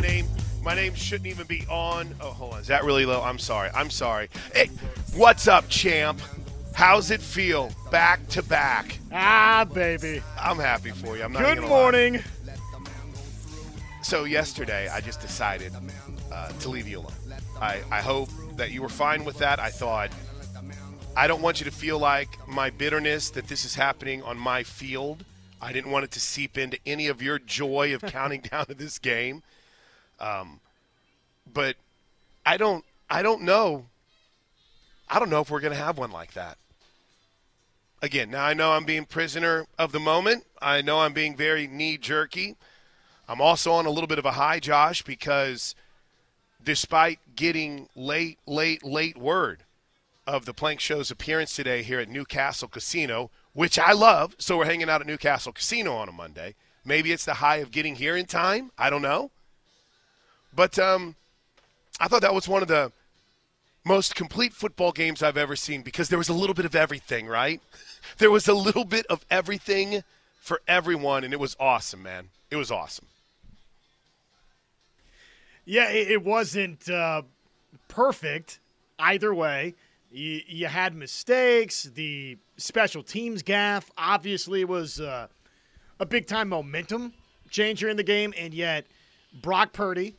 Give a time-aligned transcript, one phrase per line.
[0.00, 0.26] name
[0.62, 2.14] my name shouldn't even be on.
[2.20, 2.60] Oh, hold on.
[2.60, 3.22] Is that really low?
[3.22, 3.70] I'm sorry.
[3.74, 4.28] I'm sorry.
[4.54, 4.68] Hey,
[5.14, 6.20] what's up, champ?
[6.74, 7.72] How's it feel?
[7.90, 8.98] Back to back.
[9.12, 10.22] Ah, baby.
[10.38, 11.24] I'm happy for you.
[11.24, 11.68] I'm not Good gonna lie.
[11.68, 12.22] morning.
[14.02, 15.72] So yesterday, I just decided
[16.32, 17.12] uh, to leave you alone.
[17.60, 19.58] I, I hope that you were fine with that.
[19.58, 20.10] I thought
[21.16, 24.62] I don't want you to feel like my bitterness that this is happening on my
[24.62, 25.24] field.
[25.60, 28.74] I didn't want it to seep into any of your joy of counting down to
[28.74, 29.42] this game.
[30.20, 30.60] Um,
[31.52, 31.76] but
[32.44, 33.86] I don't I don't know.
[35.08, 36.56] I don't know if we're going to have one like that.
[38.02, 40.44] Again, now I know I'm being prisoner of the moment.
[40.62, 42.56] I know I'm being very knee jerky.
[43.28, 45.74] I'm also on a little bit of a high, Josh, because
[46.64, 49.64] despite getting late, late, late word
[50.26, 54.64] of the Plank Show's appearance today here at Newcastle Casino, which I love, so we're
[54.64, 56.54] hanging out at Newcastle Casino on a Monday.
[56.84, 58.70] Maybe it's the high of getting here in time.
[58.78, 59.30] I don't know.
[60.54, 61.14] But um,
[62.00, 62.92] I thought that was one of the
[63.84, 67.26] most complete football games I've ever seen because there was a little bit of everything,
[67.26, 67.60] right?
[68.18, 70.02] There was a little bit of everything
[70.40, 72.30] for everyone, and it was awesome, man.
[72.50, 73.06] It was awesome.
[75.64, 77.22] Yeah, it, wasn't uh,
[77.88, 78.58] perfect
[78.98, 79.74] either way.
[80.10, 81.84] You, you had mistakes.
[81.84, 85.28] The special teams gaffe obviously was uh,
[86.00, 87.12] a big time momentum
[87.50, 88.86] changer in the game, and yet
[89.32, 90.16] Brock Purdy,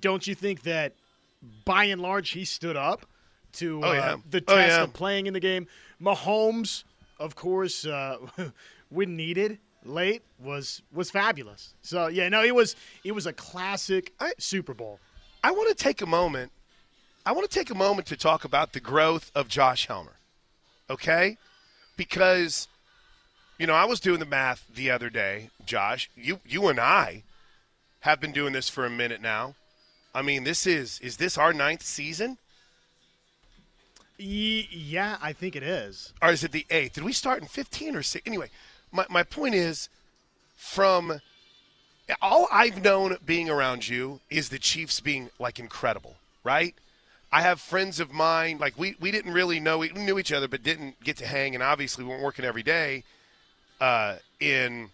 [0.00, 0.94] don't you think that
[1.64, 3.06] by and large he stood up
[3.54, 4.16] to Oh, uh, yeah.
[4.30, 4.82] the Oh, test yeah.
[4.82, 5.66] of playing in the game?
[6.00, 6.84] Mahomes,
[7.18, 8.18] of course, uh,
[8.88, 11.74] when needed late was was fabulous.
[11.82, 14.98] So yeah, no, it was it was a classic Super Bowl.
[15.42, 16.52] I want to take a moment.
[17.26, 20.16] I want to take a moment to talk about the growth of Josh Helmer.
[20.90, 21.36] Okay?
[21.96, 22.68] Because
[23.58, 26.10] you know, I was doing the math the other day, Josh.
[26.16, 27.22] You you and I
[28.00, 29.54] have been doing this for a minute now.
[30.14, 32.38] I mean, this is is this our ninth season?
[34.16, 36.12] Ye- yeah, I think it is.
[36.22, 36.94] or is it the eighth?
[36.94, 38.22] Did we start in 15 or 6?
[38.26, 38.48] Anyway,
[38.92, 39.88] my, my point is
[40.56, 41.20] from
[42.22, 46.14] all I've known being around you is the Chiefs being like incredible,
[46.44, 46.74] right?
[47.32, 50.46] I have friends of mine, like we, we didn't really know, we knew each other,
[50.46, 53.02] but didn't get to hang, and obviously we weren't working every day
[53.80, 54.90] uh, in,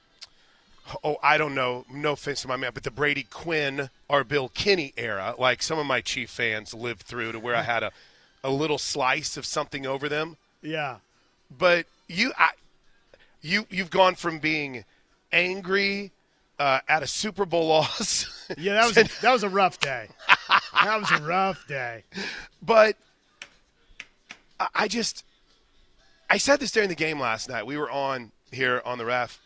[1.05, 4.49] oh, I don't know, no offense to my man, but the Brady Quinn or Bill
[4.49, 7.93] Kenney era, like some of my Chief fans lived through to where I had a,
[8.43, 10.97] a little slice of something over them Yeah.
[11.51, 12.51] but you I,
[13.43, 14.85] you you've gone from being
[15.33, 16.11] angry
[16.59, 20.09] uh, at a Super Bowl loss, Yeah, that was a, that was a rough day.
[20.83, 22.05] That was a rough day.
[22.63, 22.97] but
[24.59, 25.25] I, I just
[26.29, 27.67] I said this during the game last night.
[27.67, 29.41] We were on here on the ref,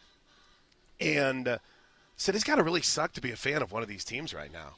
[1.01, 1.59] and uh,
[2.17, 4.33] said it's got to really suck to be a fan of one of these teams
[4.33, 4.75] right now,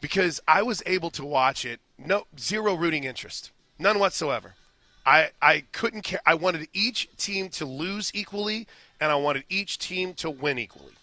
[0.00, 1.80] because I was able to watch it.
[1.98, 4.54] No zero rooting interest, none whatsoever.
[5.06, 6.20] I, I couldn't care.
[6.24, 8.66] I wanted each team to lose equally,
[9.00, 10.94] and I wanted each team to win equally.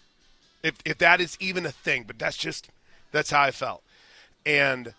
[0.62, 2.68] If, if that is even a thing, but that's just
[3.12, 3.82] that's how I felt.
[4.44, 4.94] And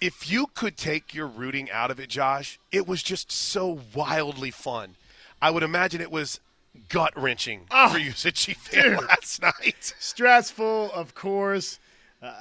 [0.00, 4.50] if you could take your rooting out of it, Josh, it was just so wildly
[4.50, 4.96] fun.
[5.40, 6.40] I would imagine it was
[6.88, 9.02] gut wrenching Oh, for you Chief fan dude.
[9.08, 9.94] last night.
[9.98, 11.78] Stressful, of course.
[12.22, 12.32] Uh,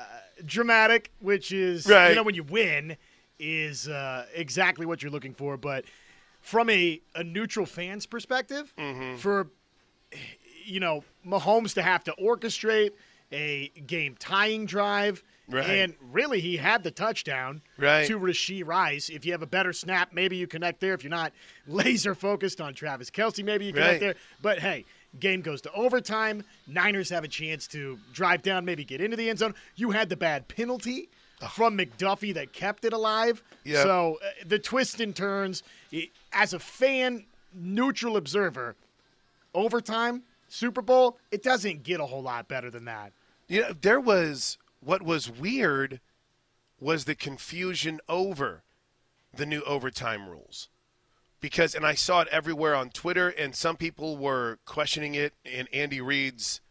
[0.46, 2.10] dramatic, which is Right.
[2.10, 2.98] you know when you win
[3.40, 5.58] is uh, exactly what you're looking for.
[5.58, 5.86] But
[6.42, 9.18] from a, a neutral fan's perspective, Mm-hmm.
[9.18, 9.48] for
[10.66, 12.92] you know Mahomes to have to orchestrate
[13.36, 15.24] a game tying drive.
[15.48, 15.64] Right.
[15.70, 18.08] And really, he had the touchdown Right.
[18.08, 19.10] to Rashee Rice.
[19.10, 20.94] If you have a better snap, maybe you connect there.
[20.96, 21.34] If you're not
[21.68, 24.00] laser focused on Travis Kelce, maybe you connect Right.
[24.00, 24.16] there.
[24.42, 24.86] But hey,
[25.20, 26.44] game goes to overtime.
[26.66, 29.54] Niners have a chance to drive down, maybe get into the end zone.
[29.76, 31.10] You had the bad penalty
[31.54, 33.44] from McDuffie that kept it alive.
[33.66, 33.84] Yep.
[33.84, 35.62] So uh, the twists and turns,
[36.34, 38.76] as a fan, neutral observer,
[39.54, 43.12] overtime, Super Bowl, it doesn't get a whole lot better than that.
[43.48, 46.00] You know, there was what was weird
[46.80, 48.64] was the confusion over
[49.34, 50.70] the new overtime rules.
[51.42, 55.68] Because and I saw it everywhere on Twitter and some people were questioning it in
[55.72, 56.62] Andy Reid's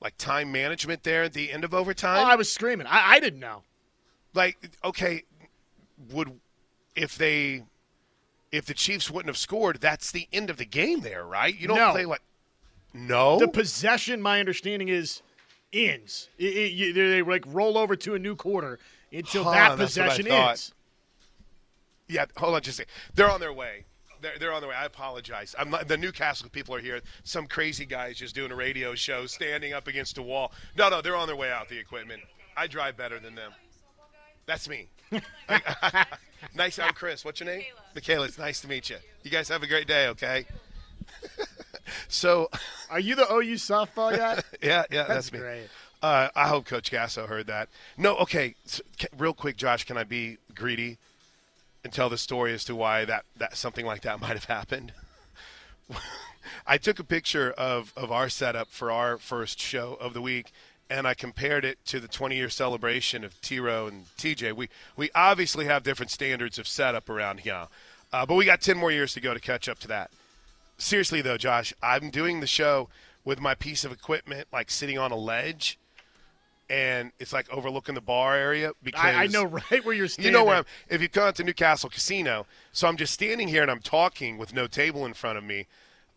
[0.00, 2.24] like time management there at the end of Oh, overtime.
[2.26, 2.86] I was screaming.
[2.86, 3.62] I, I didn't know.
[4.34, 5.22] like okay,
[6.12, 6.40] would
[6.94, 7.64] if they
[8.52, 11.58] if the Chiefs wouldn't have scored, that's the end of the game there, right?
[11.58, 11.92] You don't No.
[11.92, 12.22] play like
[12.94, 13.38] No.
[13.38, 15.20] The possession, my understanding is,
[15.72, 16.28] ends.
[16.38, 18.78] It- it- you- they like roll over to a new quarter
[19.12, 20.72] until Huh, that that's what I possession ends.
[22.08, 22.92] Yeah, hold on just a second.
[23.14, 23.84] They're on their way.
[24.22, 24.76] They're, they're on their way.
[24.76, 25.54] I apologize.
[25.58, 27.00] I'm not, the Newcastle people are here.
[27.24, 30.52] Some crazy guys just doing a radio show, standing up against a wall.
[30.76, 31.68] No, no, they're on their way out.
[31.68, 32.22] The equipment.
[32.56, 33.52] I drive better than them.
[34.46, 34.88] That's me.
[36.54, 36.78] nice.
[36.78, 37.24] I'm Chris.
[37.24, 37.64] What's your name?
[37.94, 38.26] Michaela.
[38.26, 38.96] It's nice to meet you.
[39.22, 40.06] You guys have a great day.
[40.08, 40.46] Okay.
[42.08, 42.48] so,
[42.90, 44.40] Are you the OU softball guy?
[44.62, 45.38] yeah, yeah, that's, That's me.
[45.40, 45.68] great.
[46.02, 47.68] Uh, I hope Coach Gasso heard that.
[47.96, 48.54] No, okay.
[48.64, 50.98] s ca real quick, Josh, can I be greedy
[51.82, 54.92] and tell the story as to why that, that something like that might have happened?
[56.66, 60.52] I took a picture of, of our setup for our first show of the week,
[60.88, 64.52] and I compared it to the 20 year celebration of T Row and TJ.
[64.52, 67.66] We, we obviously have different standards of setup around here,
[68.12, 70.10] uh, but we got 10 more years to go to catch up to that.
[70.78, 72.88] Seriously, though, Josh, I'm doing the show
[73.24, 75.78] with my piece of equipment like sitting on a ledge.
[76.68, 80.32] And it's like overlooking the bar area because I, I know right where you're standing.
[80.32, 80.64] you know where I'm.
[80.88, 84.52] If you come to Newcastle Casino, so I'm just standing here and I'm talking with
[84.52, 85.66] no table in front of me.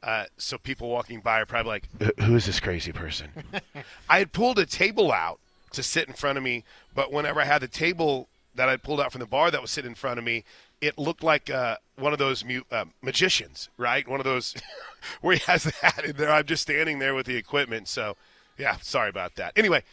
[0.01, 3.27] Uh, so people walking by are probably like, "Who- "Who is this crazy person?"
[4.09, 5.39] I had pulled a table out
[5.73, 6.63] to sit in front of me,
[6.95, 9.69] but whenever I had the table that I pulled out from the bar that was
[9.69, 10.45] sitting in front of me,
[10.81, 14.07] it looked like uh, one of those mu- uh, magicians, right?
[14.07, 14.55] One of those
[15.21, 16.31] where he has the hat in there.
[16.31, 17.87] I'm just standing there with the equipment.
[17.87, 18.15] So,
[18.57, 19.53] yeah, sorry about that.
[19.57, 19.83] Anyway,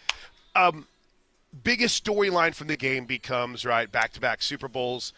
[1.64, 5.12] biggest storyline from the game becomes right back to back Super Bowls.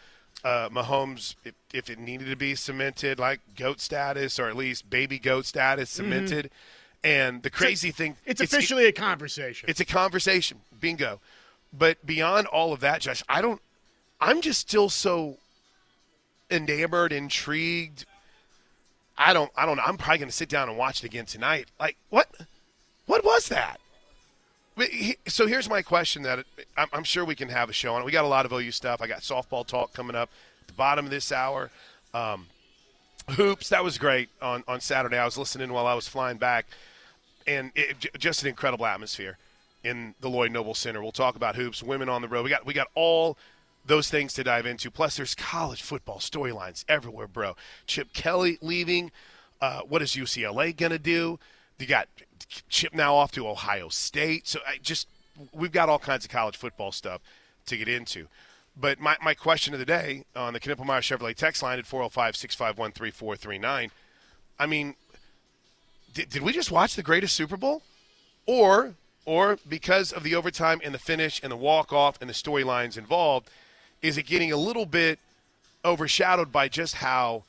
[0.45, 4.89] Uh, Mahomes, if, if it needed to be cemented, like goat status or at least
[4.89, 6.51] baby goat status cemented.
[7.03, 9.69] And the crazy thing, It's officially a conversation.
[9.69, 11.21] it's a conversation, bingo.
[11.77, 13.61] But beyond all of that, Josh, I don't.
[14.21, 15.39] I'm just still so
[16.51, 18.07] enamored, intrigued.
[19.17, 19.51] I don't.
[19.57, 19.77] I don't.
[19.77, 19.83] know.
[19.85, 21.69] I'm probably going to sit down and watch it again tonight.
[21.79, 22.29] Like what?
[23.07, 23.81] What was that?
[25.27, 26.45] So here's my question that
[26.93, 28.05] I'm, sure we can have a show on.
[28.05, 29.03] We got a lot of OU stuff.
[29.03, 30.31] I got softball talk coming up
[30.61, 31.71] at the bottom of this hour.
[32.15, 32.47] Um,
[33.31, 35.17] hoops, that was great on, on Saturday.
[35.17, 36.67] I was listening while I was flying back,
[37.45, 39.37] and it, just an incredible atmosphere
[39.83, 41.03] in the Lloyd Noble Center.
[41.03, 42.45] We'll talk about hoops, women on the road.
[42.45, 43.37] We got we got all
[43.89, 44.91] those things to dive into.
[44.91, 47.57] Plus, there's college football storylines everywhere, bro.
[47.87, 49.11] Chip Kelly leaving.
[49.61, 51.39] Uh, what is UCLA gonna do?
[51.79, 52.09] You got
[52.69, 54.47] Chip now off to Ohio State.
[54.47, 55.09] So I just
[55.53, 57.21] we've got all kinds of college football stuff
[57.67, 58.29] to get into.
[58.81, 62.37] But my, my question of the day on the Knippelmeyer Chevrolet text line at 405
[62.37, 63.91] 651 3439
[64.59, 64.97] I mean,
[66.15, 67.83] did, did we just watch the greatest Super Bowl?
[68.47, 68.95] Or,
[69.25, 72.99] or because of the overtime and the finish and the walk off and the storylines
[72.99, 73.51] involved,
[74.03, 75.19] is it getting a little bit
[75.85, 77.45] overshadowed by just how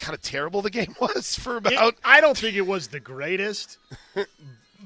[0.00, 3.00] kind of terrible the game was for It- about I don't think it was the
[3.00, 3.78] greatest,
[4.14, 4.26] but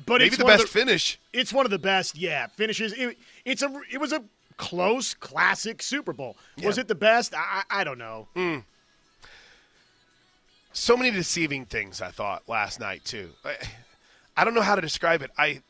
[0.09, 1.19] maybe it's the best finish?
[1.33, 2.93] It's one of the best, yeah, finishes.
[2.93, 4.23] It, it's a it was a
[4.57, 6.37] close classic Super Bowl.
[6.63, 7.35] Was it the best?
[7.37, 8.27] I, I don't know.
[8.35, 8.59] Hmm.
[10.73, 13.31] so many deceiving things I thought last night too.
[13.45, 13.57] I,
[14.37, 15.31] I don't know how to describe it.
[15.39, 15.63] I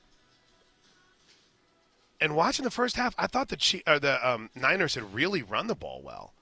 [2.20, 5.66] and watching the first half, I thought the or the um, Niners had really run
[5.66, 6.32] the ball well.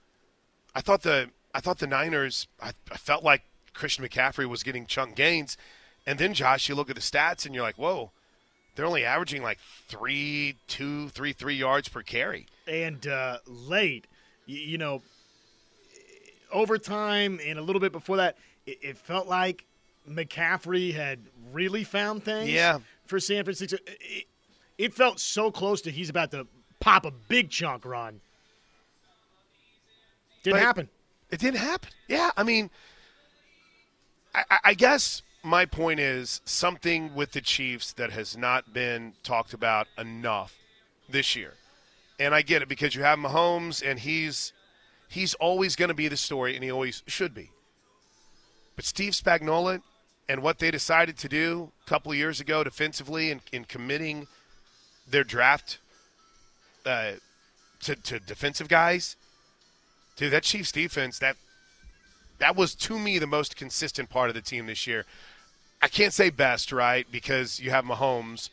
[0.74, 2.46] I thought the I thought the Niners.
[2.60, 3.42] I, I felt like
[3.72, 5.56] Christian McCaffrey was getting chunk gains,
[6.06, 8.10] and then Josh, you look at the stats and you're like, whoa,
[8.74, 12.46] they're only averaging like three, two, three, three yards per carry.
[12.66, 14.06] And uh, late,
[14.46, 15.02] you, you know,
[16.52, 18.36] overtime and a little bit before that,
[18.66, 19.64] it, it felt like
[20.08, 21.20] McCaffrey had
[21.52, 22.50] really found things.
[22.50, 22.78] Yeah.
[23.06, 24.24] For San Francisco, it,
[24.78, 26.46] it felt so close to he's about to
[26.80, 28.20] pop a big chunk run.
[30.42, 30.88] Didn't But- happen.
[31.30, 31.90] It didn't happen.
[32.06, 32.70] Yeah, I mean,
[34.34, 39.52] I, I- guess my point is something with the Chiefs that has not been talked
[39.54, 40.54] about enough
[41.08, 41.54] this year,
[42.20, 44.52] and I get it because you have Mahomes and he's
[45.08, 47.50] he's always going to be the story, and he always should be.
[48.76, 49.82] But Steve Spagnuolo
[50.28, 54.26] and what they decided to do a couple of years ago defensively in, in committing
[55.08, 55.78] their draft
[56.86, 57.12] uh,
[57.82, 59.16] to, to defensive guys–
[60.16, 61.36] Dude, that Chiefs defense, that
[62.38, 65.04] that was to me the most consistent part of the team this year.
[65.82, 67.06] I can't say best, right?
[67.10, 68.48] Because you have Mahomes,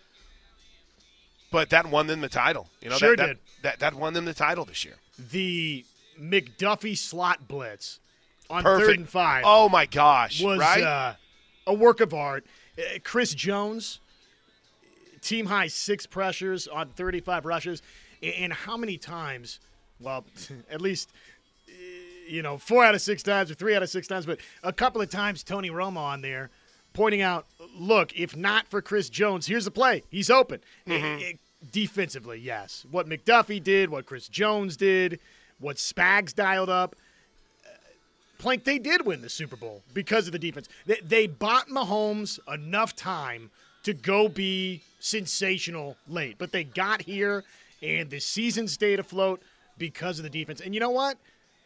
[1.51, 2.67] but that won them the title.
[2.81, 3.37] You know, Sure that, did.
[3.61, 4.95] That, that that won them the title this year.
[5.31, 5.85] The
[6.19, 7.99] McDuffie slot blitz
[8.49, 8.87] on Perfect.
[8.87, 10.41] third and five Oh my gosh!
[10.41, 10.83] was right?
[10.83, 11.13] uh,
[11.67, 12.43] a work of art.
[12.77, 13.99] Uh, Chris Jones,
[15.21, 17.81] team high six pressures on 35 rushes.
[18.21, 19.59] And how many times,
[19.99, 20.25] well,
[20.69, 21.11] at least,
[21.67, 21.71] uh,
[22.27, 24.73] you know, four out of six times or three out of six times, but a
[24.73, 26.49] couple of times Tony Romo on there
[26.93, 30.03] pointing out, look, if not for Chris Jones, here's the play.
[30.09, 30.59] He's open.
[30.87, 31.05] Mm-hmm.
[31.05, 31.33] Eh, eh,
[31.71, 32.85] defensively, yes.
[32.91, 35.19] What McDuffie did, what Chris Jones did,
[35.59, 36.95] what Spags dialed up.
[38.39, 40.67] Plank, they did win the Super Bowl because of the defense.
[40.87, 43.51] They, they bought Mahomes enough time
[43.83, 46.37] to go be sensational late.
[46.37, 47.43] But they got here,
[47.81, 49.41] and the season stayed afloat
[49.77, 50.61] because of the defense.
[50.61, 51.17] And you know what?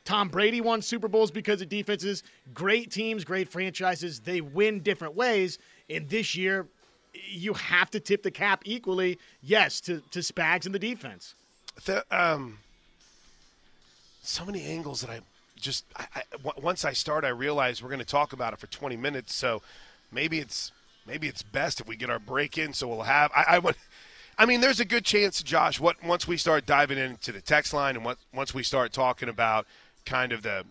[0.06, 2.24] Tom Brady won Super Bowls because of defenses.
[2.54, 5.58] Great teams, great franchises, they win different ways.
[5.90, 6.68] And this year,
[7.14, 11.34] you have to tip the cap equally, yes, to, to Spags and the defense.
[11.86, 12.60] The, um,
[14.22, 15.22] so many angles that I
[15.56, 15.86] just
[16.62, 19.34] once I start, I realize we're going to talk about it for 20 minutes.
[19.34, 19.62] So
[20.12, 20.72] maybe it's
[21.06, 22.74] maybe it's best if we get our break in.
[22.74, 23.74] So we'll have I, I
[24.38, 25.80] I mean, there's a good chance, Josh.
[25.80, 29.30] What once we start diving into the text line and what, once we start talking
[29.30, 29.66] about
[30.06, 30.66] kind of the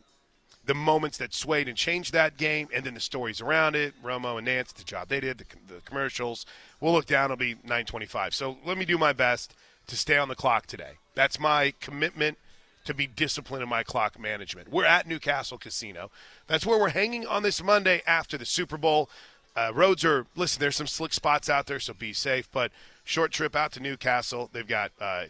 [0.67, 4.38] the moments that swayed and changed that game, and then the stories around it, Romo
[4.38, 6.47] and Nance, the job they did, the, the commercials.
[6.81, 7.26] We'll look down.
[7.26, 8.33] It'll be 9:25.
[8.33, 9.55] So let me do my best
[9.87, 10.93] to stay on the clock today.
[11.14, 12.38] That's my commitment
[12.85, 14.71] to be disciplined in my clock management.
[14.71, 16.11] We're at Newcastle Casino.
[16.47, 19.09] That's where we're hanging on this Monday after the Super Bowl.
[19.57, 20.61] Uh, roads are listen.
[20.61, 22.49] There's some slick spots out there, so be safe.
[22.51, 22.73] But
[23.05, 24.51] short trip out to Newcastle.
[24.53, 24.93] They've got.
[25.01, 25.27] Uh,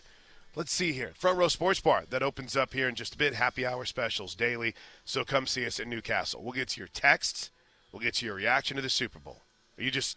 [0.54, 1.12] let's see here.
[1.14, 3.34] Front Row Sports Bar that opens up here in just a bit.
[3.34, 4.74] Happy hour specials daily.
[5.04, 6.42] So come see us at Newcastle.
[6.42, 7.50] We'll get to your texts.
[7.92, 9.38] We'll get to your reaction to the Super Bowl.
[9.78, 10.16] Are you just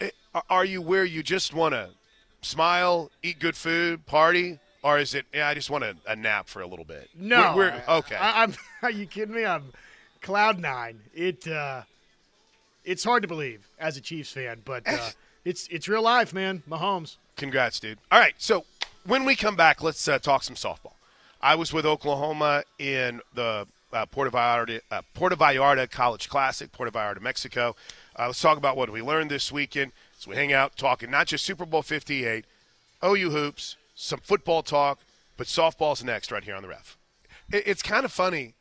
[0.00, 0.10] eh,
[0.48, 1.90] are you where you just want to
[2.40, 5.26] smile, eat good food, party, or is it?
[5.34, 7.10] Yeah, I just want a, a nap for a little bit.
[7.14, 8.16] No, we're, we're okay.
[8.16, 9.44] I, am Are you kidding me?
[9.44, 9.72] I'm
[10.20, 11.00] cloud nine.
[11.14, 11.48] It.
[11.48, 11.82] Uh,
[12.84, 15.10] it's hard to believe as a Chiefs fan, but uh,
[15.44, 16.62] it's it's real life, man.
[16.68, 17.16] Mahomes.
[17.36, 17.98] Congrats, dude.
[18.10, 18.64] All right, so
[19.04, 20.92] when we come back, let's uh, talk some softball.
[21.40, 26.92] I was with Oklahoma in the uh, Puerto Vallarta, uh, Puerto Vallarta College Classic, Puerto
[26.92, 27.74] Vallarta, Mexico.
[28.18, 29.92] Uh, let's talk about what we learned this weekend.
[30.18, 32.44] So we hang out talking not just Super Bowl 58,
[33.04, 35.00] OU hoops, some football talk,
[35.36, 36.96] but softball's next right here on the ref.
[37.52, 38.54] It, it's kind of funny.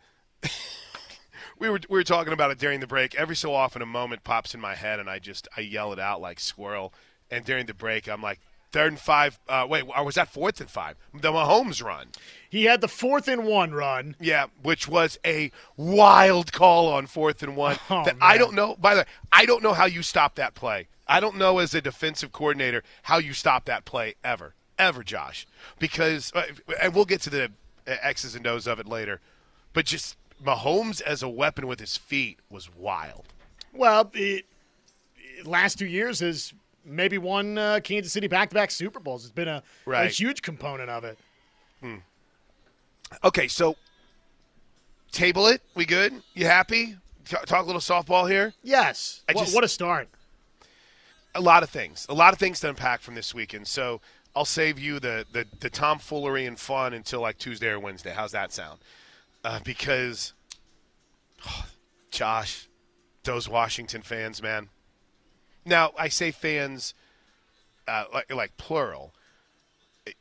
[1.61, 3.13] we were we were talking about it during the break.
[3.13, 5.99] Every so often, a moment pops in my head, and I just I yell it
[5.99, 6.91] out like squirrel.
[7.29, 8.39] And during the break, I'm like,
[8.71, 9.39] third and five.
[9.47, 10.97] Uh, wait, or was that fourth and five?
[11.13, 12.07] The Mahomes run.
[12.49, 14.15] He had the fourth and one run.
[14.19, 17.77] Yeah, which was a wild call on fourth and one.
[17.91, 18.29] Oh, that man.
[18.29, 18.75] I don't know.
[18.75, 20.87] By the way, I don't know how you stop that play.
[21.07, 25.45] I don't know as a defensive coordinator how you stop that play ever, ever, Josh.
[25.77, 26.43] Because, uh,
[26.81, 27.51] and we'll get to the
[27.85, 29.19] X's and O's of it later,
[29.73, 33.25] but just Mahomes as a weapon with his feet was wild.
[33.73, 34.45] Well, it
[35.45, 36.53] last two years has
[36.85, 39.23] maybe won uh, Kansas City back-to-back Super Bowls.
[39.23, 41.17] It's been a, a huge component of it.
[43.23, 43.75] Okay, so
[45.11, 45.61] table it.
[45.75, 46.13] We good?
[46.33, 46.95] You happy?
[47.25, 48.53] Talk a little softball here.
[48.63, 49.21] Yes.
[49.29, 50.09] I What- just- what a start.
[51.33, 53.65] a lot of things, a lot of things to unpack from this weekend.
[53.67, 54.01] So
[54.35, 58.11] I'll save you the the, the tomfoolery and fun until like Tuesday or Wednesday.
[58.11, 58.79] How's that sound?
[59.43, 60.33] Uh, because,
[62.11, 62.67] Josh,
[63.23, 64.69] those Washington fans, man.
[65.65, 66.93] Now I say fans,
[67.87, 69.13] uh, like like plural.
[70.05, 70.15] It,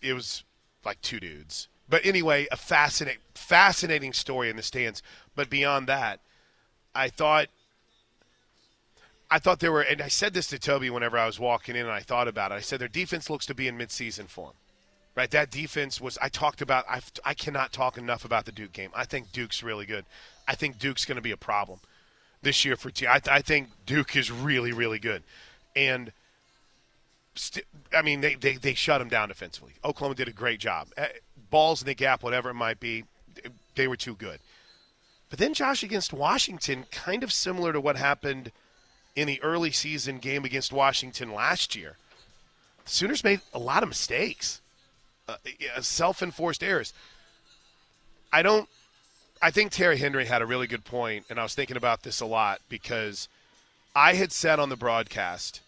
[0.00, 0.44] it was
[0.84, 5.02] like two dudes, but anyway, a fascinating fascinating story in the stands.
[5.34, 6.20] But beyond that,
[6.94, 7.48] I thought
[9.30, 11.82] I thought there were, and I said this to Toby whenever I was walking in
[11.82, 12.56] and I thought about it.
[12.56, 14.54] I said their defense looks to be in midseason form.
[15.16, 15.30] Right?
[15.30, 18.90] That defense was, I talked about, I've, I cannot talk enough about the Duke game.
[18.94, 20.04] I think Duke's really good.
[20.46, 21.80] I think Duke's going to be a problem
[22.42, 23.06] this year for T.
[23.06, 25.22] I, I think Duke is really, really good.
[25.74, 26.12] And,
[27.34, 29.72] st- I mean, they, they, they shut him down defensively.
[29.82, 30.88] Oklahoma did a great job.
[30.98, 31.08] Eh,
[31.48, 33.04] Balls in the gap, whatever it might be,
[33.74, 34.38] they were too good.
[35.30, 38.52] But then Josh against Washington, kind of similar to what happened
[39.14, 41.96] in the early season game against Washington last year.
[42.84, 44.60] The Sooners made a lot of mistakes,
[45.28, 45.36] uh,
[45.80, 46.92] self-enforced errors.
[48.32, 48.68] I don't.
[49.42, 52.20] I think Terry Henry had a really good point, and I was thinking about this
[52.20, 53.28] a lot because
[53.94, 55.60] I had said on the broadcast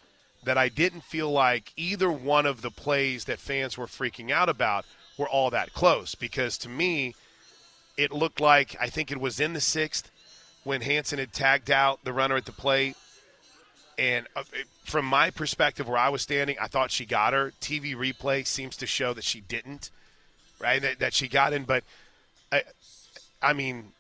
[0.45, 4.49] that I didn't feel like either one of the plays that fans were freaking out
[4.49, 4.87] about
[5.19, 7.15] were all that close because to me,
[7.97, 10.11] it looked like I think it was in the sixth
[10.65, 12.97] when Hansen had tagged out the runner at the plate.
[13.99, 14.45] And uh,
[14.85, 17.53] from my perspective, where I was standing, I thought she got her.
[17.61, 19.91] TV replay seems to show that she didn't,
[20.61, 20.81] right?
[20.81, 21.83] That, that she got in, but
[22.53, 22.63] I,
[23.43, 23.93] I mean,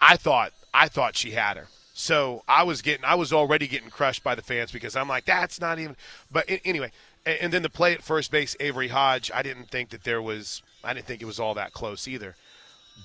[0.00, 1.68] I thought I thought she had her.
[1.94, 5.24] So I was getting, I was already getting crushed by the fans because I'm like,
[5.24, 5.94] that's not even.
[6.32, 6.90] But anyway,
[7.24, 9.30] and, then the play at first base, Avery Hodge.
[9.32, 12.34] I didn't think that there was, I didn't think it was all that close either.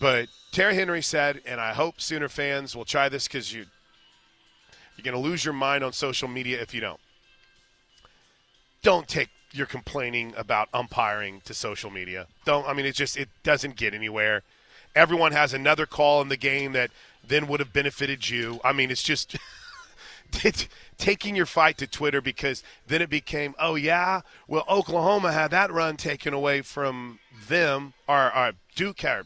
[0.01, 3.67] But Terry Henry said, and I hope Sooner fans will try this because you
[4.99, 6.99] you're going to lose your mind on social media if you don't.
[8.81, 12.27] Don't take your complaining about umpiring to social media.
[12.45, 12.67] Don't.
[12.67, 14.43] I mean, it just it doesn't get anywhere.
[14.95, 16.91] Everyone has another call in the game that
[17.25, 18.59] then would have benefited you.
[18.63, 19.37] I mean, it's just
[20.97, 25.71] taking your fight to Twitter because then it became, oh yeah, well Oklahoma had that
[25.71, 29.25] run taken away from them, or, or Duke had.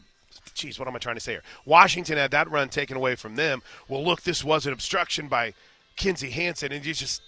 [0.54, 1.42] Geez, what am I trying to say here?
[1.64, 3.62] Washington had that run taken away from them.
[3.88, 5.54] Well, look, this was an obstruction by
[5.96, 7.22] Kinzie Hansen, and you just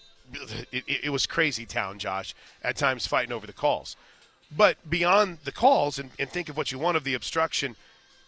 [0.72, 2.34] it, it, was crazy town, Josh.
[2.62, 3.96] At times fighting over the calls,
[4.54, 7.76] but beyond the calls, and, and think of what you want of the obstruction.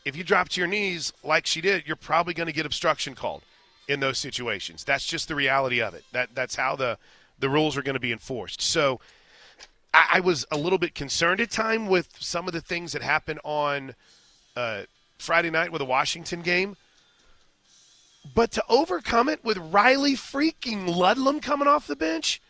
[0.04, 3.14] If you drop to your knees like she did, you're probably going to get obstruction
[3.14, 3.42] called
[3.88, 4.84] in those situations.
[4.84, 6.04] That's just the reality of it.
[6.12, 6.98] That that's how the
[7.38, 8.62] the rules are going to be enforced.
[8.62, 9.00] So
[9.92, 13.02] I, I was a little bit concerned at time with some of the things that
[13.02, 13.94] happened on
[14.58, 14.82] uh,
[15.18, 16.76] Friday night with a Washington game.
[18.34, 22.42] But to overcome it with Riley freaking Ludlam coming off the bench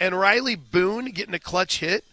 [0.00, 2.04] and Riley Boone getting a clutch hit,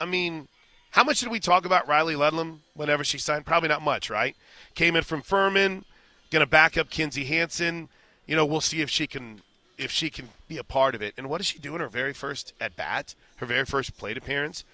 [0.00, 0.48] I mean,
[0.90, 3.46] how much did we talk about Riley Ludlam whenever she signed?
[3.46, 4.36] Probably not much, right?
[4.74, 5.84] Came in from Furman,
[6.30, 7.88] going to back up Kinzie Hansen.
[8.26, 9.40] You know, we'll see if she can
[9.78, 11.14] if she can be a part of it.
[11.16, 14.18] And what does she do in her very first at bat, her very first plate
[14.18, 14.64] appearance?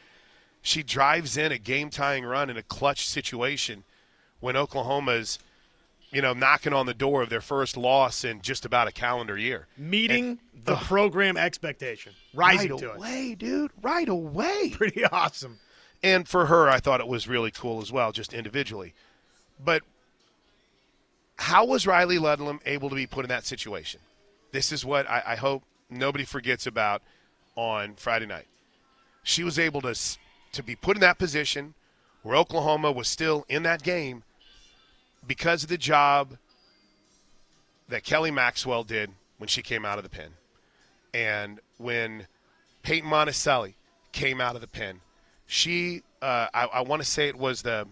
[0.64, 3.85] She drives in a game tying run in a clutch situation
[4.40, 5.38] when Oklahoma's,
[6.11, 9.37] you know, knocking on the door of their first loss in just about a calendar
[9.37, 9.66] year.
[9.76, 12.14] Meeting and, the program expectation.
[12.33, 13.38] Rising right to away, it.
[13.40, 13.73] dude.
[13.83, 14.71] Right away.
[14.75, 15.59] Pretty awesome.
[16.02, 18.94] And for her, I thought it was really cool as well, just individually.
[19.62, 19.83] But
[21.37, 24.00] how was Riley Ludlam able to be put in that situation?
[24.50, 27.02] This is what I, I hope nobody forgets about
[27.54, 28.47] on Friday night.
[29.23, 29.94] She was able to
[30.55, 31.75] to be put in that position
[32.23, 34.23] where Oklahoma was still in that game
[35.27, 36.37] because of the job
[37.89, 40.31] that Kelly Maxwell did when she came out of the pen.
[41.13, 42.27] And when
[42.83, 43.75] Paytn Monticelli
[44.13, 45.01] came out of the pen,
[45.47, 47.87] she, uh, I, I want to say it was the,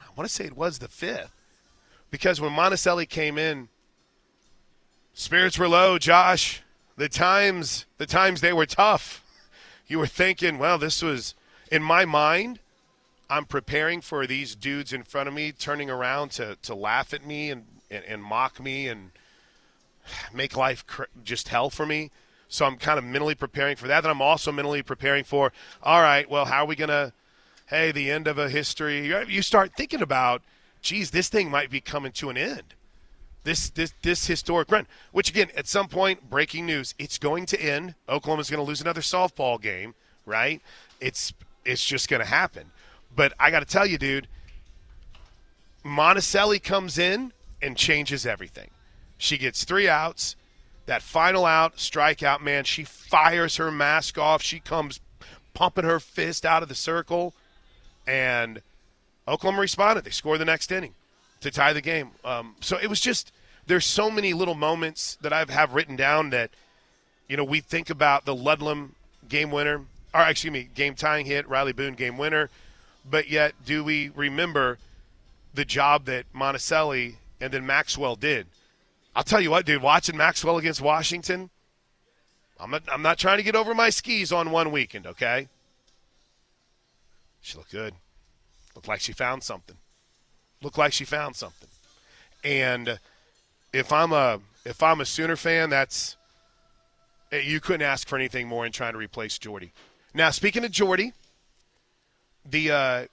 [0.00, 1.34] I want to say it was the fifth
[2.10, 3.68] because when Monticelli came in,
[5.14, 6.62] spirits were low, Josh.
[6.96, 9.24] The times, the times they were tough.
[9.88, 11.34] You were thinking, well, this was
[11.74, 12.60] in my mind.
[13.28, 17.26] I'm preparing for these dudes in front of me turning around to, to laugh at
[17.26, 19.10] me and, and, and mock me and
[20.32, 22.10] make life cr- just hell for me.
[22.48, 24.04] So I'm kind of mentally preparing for that.
[24.04, 27.12] And I'm also mentally preparing for, all right, well, how are we going to,
[27.66, 29.06] hey, the end of a history?
[29.28, 30.42] You start thinking about–
[30.84, 32.74] geez, this thing might be coming to an end.
[33.42, 37.60] This this this historic run, which again, at some point, breaking news, it's going to
[37.60, 37.94] end.
[38.08, 40.62] Oklahoma's going to lose another softball game, right?
[41.00, 42.70] It's it's just going to happen.
[43.14, 44.28] But I got to tell you, dude,
[45.84, 48.70] Monticelli comes in and changes everything.
[49.18, 50.36] She gets three outs.
[50.86, 54.42] That final out, strikeout, man, she fires her mask off.
[54.42, 55.00] She comes
[55.54, 57.34] pumping her fist out of the circle.
[58.06, 58.60] And–
[59.26, 60.04] Oklahoma responded.
[60.04, 60.94] They scored the next inning
[61.40, 62.10] to tie the game.
[62.24, 63.32] Um, so it was just
[63.66, 66.50] there's so many little moments that I have written down that
[67.28, 68.94] you know we think about the Ludlam
[69.28, 69.82] game winner,
[70.14, 72.48] or excuse me, game tying hit, Riley Boone game winner,
[73.08, 74.78] but yet do we remember
[75.52, 78.46] the job that Monticelli and then Maxwell did?
[79.16, 79.82] I'll tell you what, dude.
[79.82, 81.50] Watching Maxwell against Washington,
[82.58, 85.06] I'm not, I'm not trying to get over my skis on one weekend.
[85.06, 85.48] Okay,
[87.40, 87.94] she looked good.
[88.74, 89.76] Looked like she found something.
[90.62, 91.68] Looked like she found something.
[92.42, 92.98] And
[93.72, 96.16] if I'm a if I'm a Sooner fan, that's
[97.32, 99.72] eh, you couldn't ask for anything more in trying to replace Jordy.
[100.14, 101.12] Now, speaking of Jordy,
[102.48, 103.06] the uh,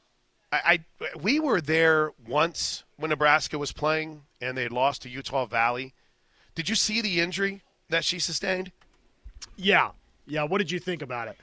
[0.51, 5.09] I, I we were there once when Nebraska was playing and they had lost to
[5.09, 5.93] Utah Valley.
[6.53, 8.71] Did you see the injury that she sustained?
[9.55, 9.91] Yeah,
[10.27, 10.43] yeah.
[10.43, 11.37] What did you think about it?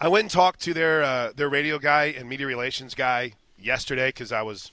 [0.00, 4.08] I went and talked to their uh, their radio guy and media relations guy yesterday
[4.08, 4.72] because I was,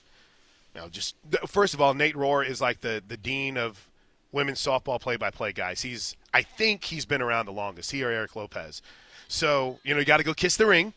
[0.74, 1.14] you know, just
[1.46, 3.88] first of all, Nate Rohr is like the the dean of
[4.32, 5.82] women's softball play by play guys.
[5.82, 7.90] He's I think he's been around the longest.
[7.90, 8.82] He or Eric Lopez.
[9.28, 10.92] So you know you got to go kiss the ring,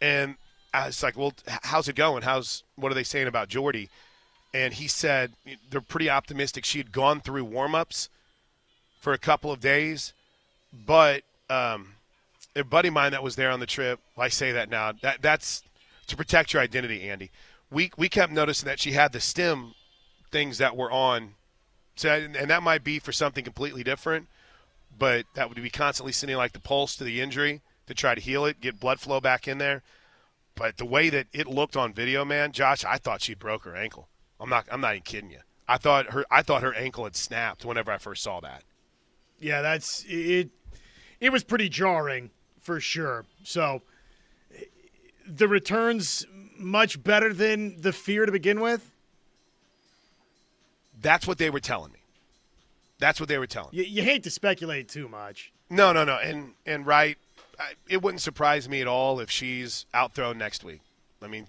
[0.00, 0.36] and
[0.72, 2.22] I was like, well, how's it going?
[2.22, 3.88] How's what are they saying about Jordy?
[4.54, 5.32] And he said
[5.70, 6.64] they're pretty optimistic.
[6.64, 8.08] She had gone through warm ups
[9.00, 10.12] for a couple of days,
[10.72, 11.94] but um,
[12.56, 14.00] a buddy of mine that was there on the trip.
[14.16, 14.92] I say that now.
[14.92, 15.62] That that's
[16.08, 17.30] to protect your identity, Andy.
[17.70, 19.74] We we kept noticing that she had the stem
[20.30, 21.34] things that were on,
[21.98, 24.28] so and that might be for something completely different,
[24.96, 28.20] but that would be constantly sending like the pulse to the injury to try to
[28.20, 29.82] heal it, get blood flow back in there.
[30.54, 33.76] But the way that it looked on video, man, Josh, I thought she broke her
[33.76, 34.08] ankle.
[34.40, 35.40] I'm not I'm not even kidding you.
[35.68, 38.64] I thought her I thought her ankle had snapped whenever I first saw that.
[39.40, 40.50] Yeah, that's it.
[41.20, 42.30] It was pretty jarring
[42.60, 43.24] for sure.
[43.44, 43.82] So
[45.26, 46.26] the returns
[46.58, 48.90] much better than the fear to begin with.
[51.00, 52.00] That's what they were telling me.
[52.98, 53.70] That's what they were telling.
[53.72, 55.52] You, you hate to speculate too much.
[55.70, 56.16] No, no, no.
[56.16, 57.16] And and right,
[57.58, 60.80] I, it wouldn't surprise me at all if she's out thrown next week.
[61.22, 61.48] I mean,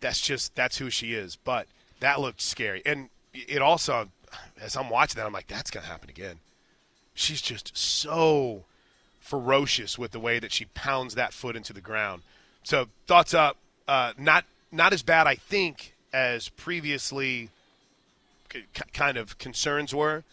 [0.00, 1.36] that's just that's who she is.
[1.36, 1.66] But
[2.00, 4.08] that looked scary, and it also,
[4.60, 6.40] as I'm watching that, I'm like, that's gonna happen again.
[7.14, 8.64] She's just so
[9.20, 12.22] ferocious with the way that she pounds that foot into the ground.
[12.64, 13.56] So thoughts up.
[13.86, 17.50] Uh, not not as bad, I think, as previously
[18.92, 20.24] kind of concerns were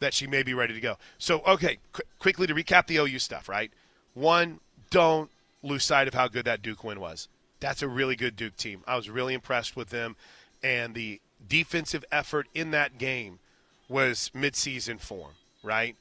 [0.00, 0.96] that she may be ready to go.
[1.18, 3.70] So, okay, qu- quickly to recap the OU stuff, right?
[4.14, 5.30] One, don't
[5.62, 7.28] lose sight of how good that Duke win was.
[7.60, 8.82] That's a really good Duke team.
[8.86, 10.16] I was really impressed with them,
[10.62, 13.40] and the defensive effort in that game
[13.88, 15.96] was midseason form, right?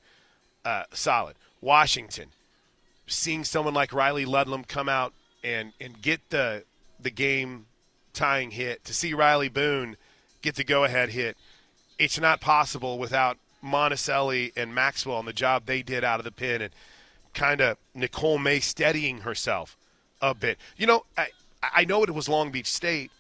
[0.63, 1.35] Uh, solid.
[1.61, 2.27] Washington,
[3.07, 6.63] seeing someone like Riley Ludlam come out and and get the
[6.99, 7.65] the game
[8.13, 9.95] tying hit, to see Riley Boone
[10.41, 11.37] get the go ahead hit,
[11.99, 16.31] it's not possible without Monticelli and Maxwell and the job they did out of the
[16.31, 16.73] pin and
[17.33, 19.77] kind of Nicole May steadying herself
[20.21, 20.57] a bit.
[20.77, 21.27] You know, I,
[21.61, 23.11] I know it was Long Beach State,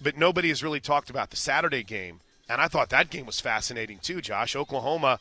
[0.00, 2.20] but nobody has really talked about the Saturday game.
[2.48, 4.56] And I thought that game was fascinating too, Josh.
[4.56, 5.20] Oklahoma,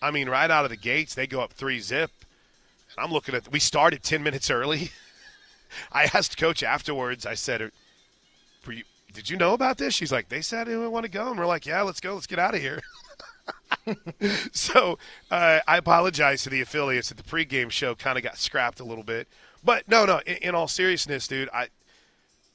[0.00, 2.10] I mean, right out of the gates, they go up three zip.
[2.96, 4.90] And I'm looking at, we started 10 minutes early.
[5.92, 7.70] I asked coach afterwards, I said,
[8.68, 9.94] you, did you know about this?
[9.94, 11.30] She's like, they said they want to go.
[11.30, 12.14] And we're like, yeah, let's go.
[12.14, 12.80] Let's get out of here.
[14.52, 14.98] so
[15.30, 18.84] uh, I apologize to the affiliates that the pregame show kind of got scrapped a
[18.84, 19.28] little bit.
[19.64, 20.20] But no, no.
[20.26, 21.68] In, in, all seriousness, dude, I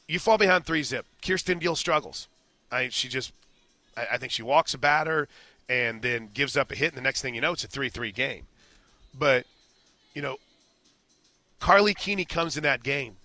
[0.07, 1.05] you fall behind three zip.
[1.25, 2.27] Kirsten Deal struggles.
[2.71, 3.33] I she just
[3.97, 5.27] I, I think she walks a batter
[5.67, 8.11] and then gives up a hit, and the next thing you know, it's a three-three
[8.11, 8.45] game.
[9.17, 9.45] But
[10.13, 10.37] you know,
[11.59, 13.17] Karlie Keeney comes in that game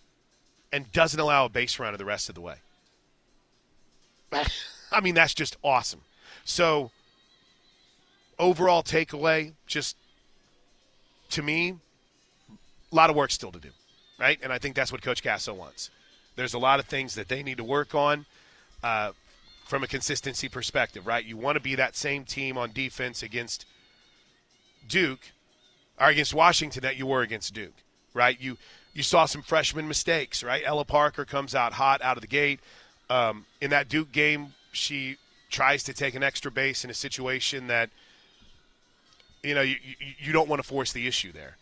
[0.72, 2.56] and doesn't allow a base runner the rest of the way.
[4.92, 6.00] I mean, that's just awesome.
[6.44, 6.90] So
[8.38, 9.96] overall takeaway, just
[11.30, 11.76] to me,
[12.90, 13.70] a lot of work still to do,
[14.18, 14.38] right?
[14.42, 15.90] And I think that's what Coach Gasso wants.
[16.36, 18.26] There's a lot of things that they need to work on
[18.82, 19.12] uh,
[19.66, 21.24] from a consistency perspective, right?
[21.24, 23.66] You want to be that same team on defense against
[24.88, 25.20] Duke
[26.00, 27.74] or against Washington that you were against Duke,
[28.14, 28.40] right?
[28.40, 28.56] You
[28.92, 30.62] you saw some freshman mistakes, right?
[30.66, 32.58] Ella Parker comes out hot out of the gate.
[33.10, 35.16] Um, in that Duke game, she
[35.50, 37.90] tries to take an extra base in a situation that–
[39.42, 39.76] you know, you,
[40.18, 41.56] you don't want to force the issue there.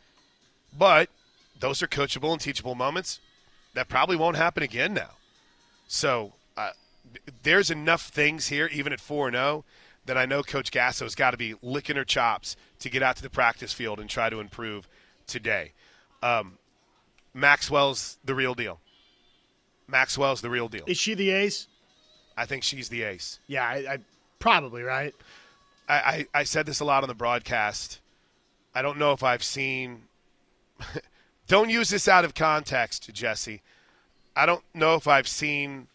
[0.77, 1.11] But
[1.59, 3.21] those are coachable and teachable moments.
[3.75, 5.11] That probably won't happen again now.
[5.87, 6.71] So uh,
[7.43, 9.65] there's enough things here, even at 4 0,
[10.07, 13.23] that I know Coach Gasso's got to be licking her chops to get out to
[13.23, 14.89] the practice field and try to improve
[15.27, 15.73] today.
[16.23, 16.59] Um,
[17.35, 18.81] Maxwell's the real deal.
[19.89, 20.85] Maxwell's the real deal.
[20.87, 21.67] Is she the ace?
[22.37, 23.41] I think she's the ace.
[23.47, 23.99] Yeah, I, I
[24.39, 25.15] probably right.
[25.89, 28.01] I, I, I said this a lot on the broadcast.
[28.75, 30.03] I don't know if I've seen.
[31.49, 33.63] don't use this out of context, Jesse.
[34.37, 35.89] I don't know if I've seen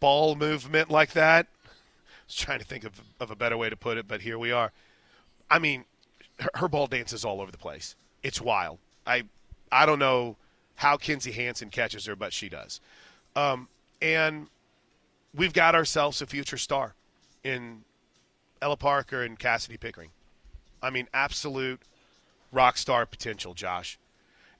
[0.00, 1.46] ball movement like that.
[1.66, 4.38] I was trying to think of, of a better way to put it, but here
[4.38, 4.72] we are.
[5.50, 5.84] I mean,
[6.40, 7.96] her, her ball dances all over the place.
[8.22, 8.78] It's wild.
[9.06, 9.24] I
[9.70, 10.36] I don't know
[10.76, 12.80] how Kinzie Hansen catches her, but she does.
[13.36, 13.68] Um,
[14.00, 14.48] and
[15.34, 16.94] we've got ourselves a future star
[17.42, 17.82] in
[18.62, 20.10] Ella Parker and Kasidi Pickering.
[20.82, 21.80] I mean, absolute
[22.52, 23.98] rock star potential, Josh.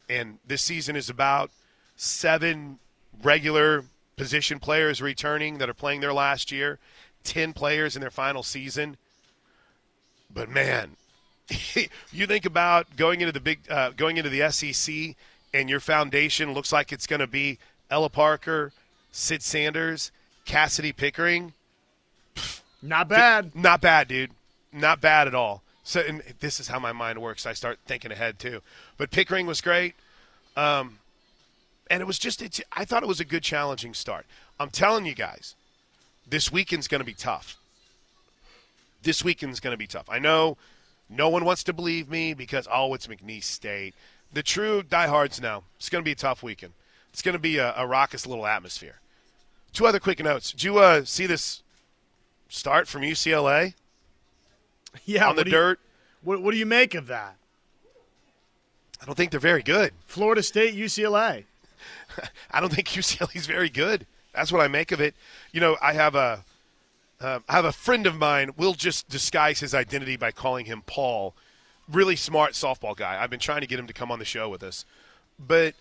[0.08, 1.50] And this season is about
[1.96, 2.78] seven
[3.22, 3.84] regular
[4.16, 6.78] position players returning that are playing their last year,
[7.24, 8.96] 10 players in their final season.
[10.32, 10.96] But man,
[12.12, 15.14] you think about going into the big uh, going into the SEC
[15.52, 17.58] and your foundation looks like it's going to be
[17.90, 18.72] Ella Parker,
[19.12, 20.10] Sid Sanders,
[20.46, 21.52] Kasidi Pickering.
[22.82, 23.54] Not bad.
[23.54, 24.30] Not bad, dude.
[24.72, 25.62] Not bad at all.
[25.84, 27.46] So, and this is how my mind works.
[27.46, 28.62] I start thinking ahead too.
[28.96, 29.94] But Pickering was great,
[30.56, 30.98] um,
[31.90, 32.42] and it was just.
[32.42, 34.26] It's, I thought it was a good, challenging start.
[34.58, 35.54] I'm telling you guys,
[36.26, 37.56] this weekend's going to be tough.
[39.02, 40.08] This weekend's going to be tough.
[40.08, 40.56] I know
[41.10, 43.94] no one wants to believe me because oh, it's McNeese State.
[44.32, 46.72] The true diehards know it's going to be a tough weekend.
[47.14, 48.96] It's going to be a, a raucous little atmosphere.
[49.72, 50.50] Two other quick notes.
[50.50, 51.62] Did you uh, see this
[52.48, 53.74] start from UCLA?
[55.04, 55.80] Yeah, on the dirt.
[55.80, 57.34] You, what, what do you make of that?
[59.02, 59.92] I don't think they're very good.
[60.06, 61.44] Florida State, UCLA.
[62.52, 64.06] I don't think UCLA is very good.
[64.32, 65.16] That's what I make of it.
[65.52, 66.44] You know, I have a
[67.20, 68.50] uh, I have a friend of mine.
[68.56, 71.34] We'll just disguise his identity by calling him Paul.
[71.90, 73.20] Really smart softball guy.
[73.20, 74.84] I've been trying to get him to come on the show with us,
[75.38, 75.74] but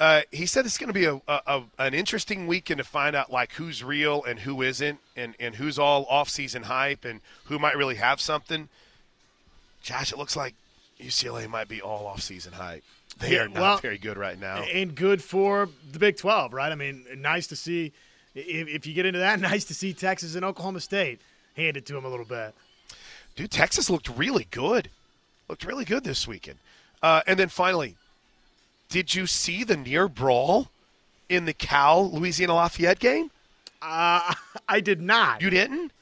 [0.00, 3.16] uh, he said it's going to be a, a, a, an interesting weekend to find
[3.16, 7.20] out like who's real and who isn't, and, and who's all off season hype and
[7.44, 8.68] who might really have something.
[9.82, 10.54] Josh, it looks like
[11.00, 12.82] UCLA might be all off-season hype.
[13.20, 14.62] They Yeah, are not well, very good right now.
[14.62, 16.70] and good for the Big 12, right?
[16.70, 17.92] I mean, nice to see.
[18.34, 21.20] If, if you get into that, nice to see Texas and Oklahoma State
[21.56, 22.54] hand it to them a little bit.
[23.36, 24.90] Dude, Texas looked really good.
[25.48, 26.58] Looked really good this weekend.
[27.02, 27.96] Uh, and then finally,
[28.88, 30.68] did you see the near brawl
[31.28, 33.30] in the Cal Louisiana Lafayette game?
[33.82, 34.34] Uh,
[34.68, 35.42] I did not.
[35.42, 35.92] You didn't?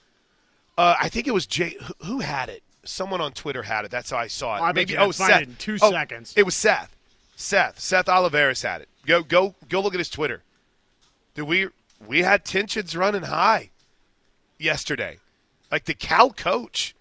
[0.79, 1.77] Uh, I think it was Jay.
[2.05, 2.63] Who, had it?
[2.85, 3.91] Someone on Twitter had it.
[3.91, 4.61] That's how I saw it.
[4.61, 5.43] I Maybe oh Seth.
[5.43, 6.33] it in two Oh, seconds.
[6.37, 6.95] It was Seth.
[7.35, 7.81] Seth.
[7.81, 8.89] Seth Oliveris had it.
[9.07, 10.43] Go go go look at his Twitter.
[11.35, 11.69] Dude, we
[12.07, 13.71] we had tensions running high
[14.59, 15.19] yesterday.
[15.73, 16.95] Like the Cal coach.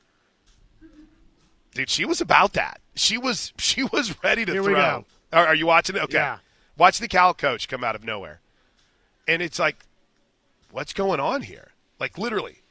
[1.73, 2.79] Dude, she was about that.
[2.95, 5.05] She was she was ready to Here throw.
[5.35, 6.03] Are, are you watching it?
[6.03, 6.17] Okay.
[6.17, 6.37] Yeah.
[6.77, 8.39] Watch the Cal coach come out of nowhere.
[9.27, 9.85] And it's like,
[10.71, 11.71] what's going on here?
[11.99, 12.61] Like literally.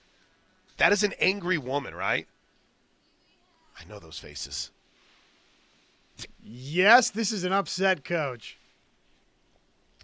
[0.79, 2.27] That is an angry woman, right?
[3.79, 4.71] I know those faces.
[6.43, 8.57] yes, this is an upset coach.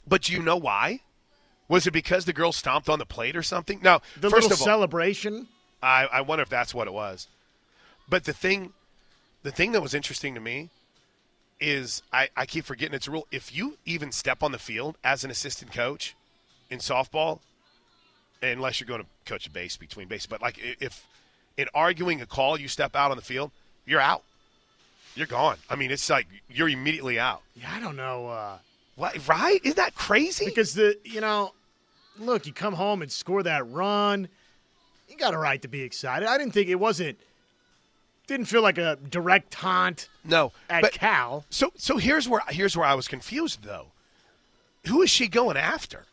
[0.07, 1.01] But do you know why?
[1.69, 3.81] Was it because the girl stomped on the plate or something?
[3.83, 4.01] No.
[4.17, 5.49] The first little of all, celebration.
[5.83, 7.29] I, I wonder if that's what it was.
[8.09, 8.73] But the thing,
[9.45, 10.71] the thing that was interesting to me
[11.61, 13.27] is I, I keep forgetting it's a rule.
[13.31, 16.15] If you even step on the field as an assistant coach
[16.71, 17.41] in softball,
[18.43, 21.07] unless you're going to coach a base between bases, but like if
[21.57, 23.51] in arguing a call you step out on the field,
[23.87, 24.23] you're out.
[25.15, 25.57] You're gone.
[25.69, 27.43] I mean, it's like you're immediately out.
[27.57, 28.29] Yeah, I don't know.
[28.29, 28.59] Uh,
[28.97, 29.29] What?
[29.29, 29.61] Right?
[29.65, 30.47] Isn't that crazy?
[30.47, 31.53] because the you know,
[32.19, 34.29] look, you come home and score that run.
[35.09, 36.29] You got a right to be excited.
[36.29, 37.19] I didn't think it wasn't.
[38.31, 41.45] Didn't feel like a direct taunt no, at but Cal.
[41.51, 43.87] So so here's where here's where I was confused though.
[44.87, 46.05] Who is she going after?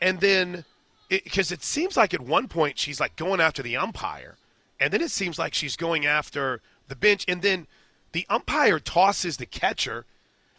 [0.00, 0.64] And then
[1.10, 4.36] because it, seems like at one point she's like going after the umpire,
[4.80, 7.66] and then it seems like she's going after the bench, and then
[8.12, 10.06] the umpire tosses the catcher,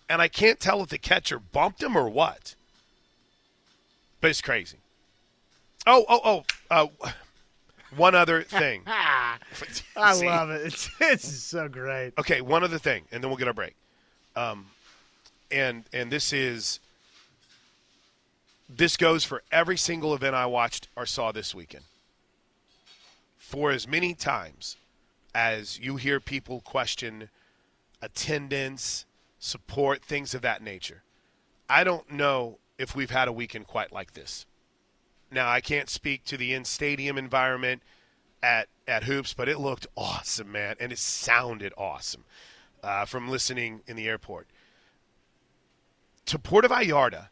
[0.07, 2.53] and I can't tell if the catcher bumped him or what.
[4.21, 4.77] But it's crazy.
[5.87, 6.43] Oh oh oh.
[6.69, 7.09] Uh,
[7.95, 8.83] one other thing.
[8.87, 9.37] I
[9.95, 10.61] love it.
[10.65, 12.13] It's, it's so great.
[12.17, 13.75] Okay, one other thing, and then we'll get our break.
[14.35, 14.67] Um,
[15.51, 16.79] and and this is
[18.69, 21.85] this goes for every single event I watched or saw this weekend.
[23.37, 24.75] For as many times
[25.33, 27.29] as you hear people question
[28.01, 29.05] attendance,
[29.39, 31.03] support, things of that nature,
[31.69, 34.45] I don't know if we've had a weekend quite like this.
[35.31, 37.81] Now I can't speak to the in-stadium environment
[38.41, 42.23] at at hoops, but it looked awesome, man, and it sounded awesome
[42.83, 44.47] uh, from listening in the airport
[46.27, 47.29] to Puerto Vallarta,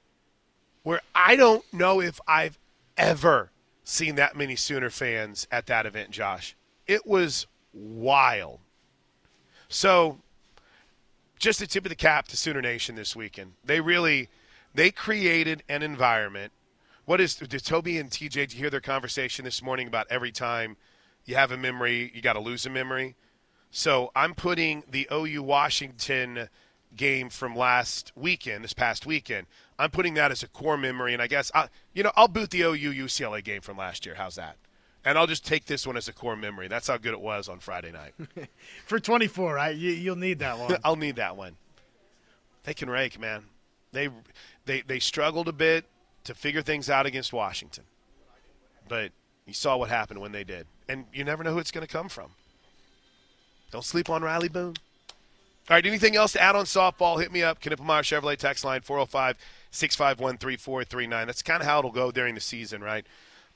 [0.84, 2.58] where I don't know if I've
[2.98, 3.52] ever
[3.84, 6.10] seen that many Sooner fans at that event.
[6.12, 6.56] Josh,
[6.88, 8.60] it was wild.
[9.68, 10.20] So,
[11.38, 13.54] just a tip of the cap to Sooner Nation this weekend.
[13.64, 14.30] They really
[14.74, 16.52] they created an environment.
[17.06, 20.32] What is did Toby and TJ did you hear their conversation this morning about every
[20.32, 20.76] time
[21.24, 23.16] you have a memory, you got to lose a memory?
[23.70, 26.50] So I'm putting the OU Washington
[26.96, 29.46] game from last weekend, this past weekend.
[29.78, 32.50] I'm putting that as a core memory, and I guess I, you know I'll boot
[32.50, 34.16] the OU UCLA game from last year.
[34.16, 34.58] How's that?
[35.04, 36.68] And I'll just take this one as a core memory.
[36.68, 38.16] That's how good it was on Friday night.
[38.88, 39.76] For 24, right?
[39.76, 40.76] You, you'll need that one.
[40.84, 41.56] I'll need that one.
[42.64, 43.44] They can rake, man.
[43.92, 44.10] They
[44.66, 45.86] they they struggled a bit
[46.26, 47.86] to figure things out against Washington,
[48.88, 49.12] but
[49.46, 51.92] you saw what happened when they did, and you never know who it's going to
[51.92, 52.32] come from.
[53.72, 54.76] Don't sleep on Riley Boone.
[55.68, 57.20] All right, anything else to add on softball?
[57.20, 57.60] Hit me up.
[57.60, 59.38] Knippelmeyer Chevrolet text line 405
[59.72, 61.28] 651 3439.
[61.28, 63.06] That's kind of how it'll go during the season, right?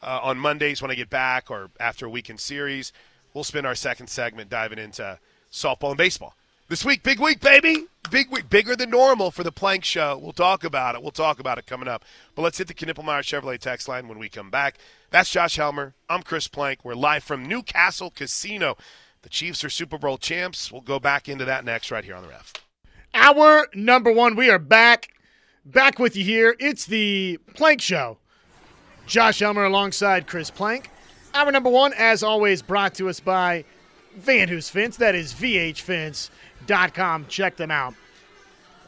[0.02, 2.92] Uh, on Mondays when I get back or after a weekend series,
[3.34, 5.20] we'll spend our second segment diving into
[5.52, 6.34] softball and baseball.
[6.70, 7.88] This week, big week, baby.
[8.12, 10.20] Big week, bigger than normal for the Plank Show.
[10.22, 11.02] We'll talk about it.
[11.02, 12.06] We'll talk about it coming up.
[12.36, 14.78] But let's hit the Knippelmeyer Chevrolet text line when we come back.
[15.10, 15.96] That's Josh Helmer.
[16.12, 16.82] I'm Chris Plank.
[16.86, 18.78] We're live from Newcastle Casino.
[19.24, 20.72] The Chiefs are Super Bowl champs.
[20.72, 22.54] We'll go back into that next right here on the ref.
[23.16, 24.36] Hour number one.
[24.36, 25.08] We are back.
[25.66, 26.56] Back with you here.
[26.60, 28.20] It's the Plank Show.
[29.08, 30.92] Josh Helmer alongside Chris Plank.
[31.34, 33.66] Hour number one, as always, brought to us by
[34.16, 34.98] Van Hoos Fence.
[34.98, 35.34] That is
[36.66, 37.26] VHFence.com.
[37.28, 37.94] Check them out.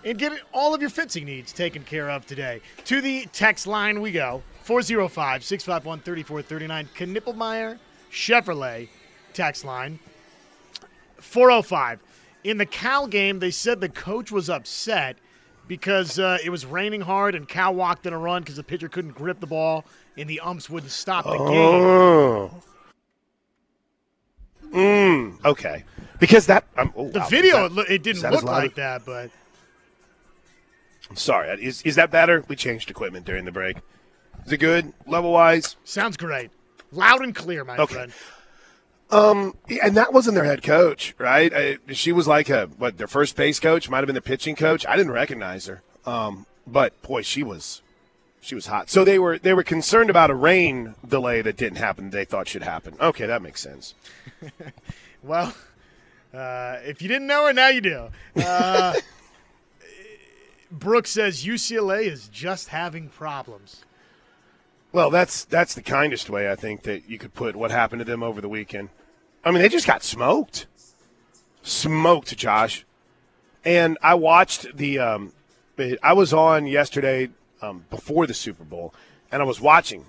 [0.03, 2.61] And get all of your fencing needs taken care of today.
[2.85, 6.89] To the text line we go 405 651 3439.
[6.95, 7.77] Knippelmeyer
[8.11, 8.89] Chevrolet
[9.33, 9.99] text line
[11.17, 11.99] 405.
[12.43, 15.17] In the Cal game, they said the coach was upset
[15.67, 18.89] because uh, it was raining hard and Cal walked in a run because the pitcher
[18.89, 19.85] couldn't grip the ball
[20.17, 21.39] and the umps wouldn't stop the game.
[21.47, 22.51] Oh.
[24.73, 25.83] Mm, okay.
[26.21, 29.29] Because that um, oh, The wow, video, is it, didn't look like that, but
[31.09, 31.61] I'm sorry.
[31.61, 32.45] Is is that better?
[32.47, 33.77] We changed equipment during the break.
[34.45, 35.75] Is it good level wise?
[35.83, 36.51] sounds great.
[36.93, 37.93] Loud and clear, my Okay.
[37.95, 38.13] friend.
[39.67, 41.51] Yeah, and that wasn't their head coach, right?
[41.53, 44.55] I, she was like a what their first base coach, might have been the pitching
[44.55, 44.85] coach.
[44.87, 47.81] I didn't recognize her, um, but boy, she was
[48.41, 48.89] she was hot.
[48.89, 52.11] So they were they were concerned about a rain delay that didn't happen.
[52.11, 52.95] They thought should happen.
[53.01, 53.95] Okay, that makes sense.
[55.23, 55.53] Well,
[56.33, 58.07] uh, if you didn't know it, now you do.
[58.35, 58.93] Uh,
[60.71, 63.83] Brooks says UCLA is just having problems.
[64.93, 68.05] Well, that's that's the kindest way I think that you could put what happened to
[68.05, 68.89] them over the weekend.
[69.43, 70.67] I mean, they just got smoked,
[71.63, 72.85] smoked, Josh.
[73.63, 74.99] And I watched the.
[74.99, 75.33] Um,
[76.03, 77.29] I was on yesterday
[77.61, 78.93] um, before the Super Bowl,
[79.31, 80.05] and I was watching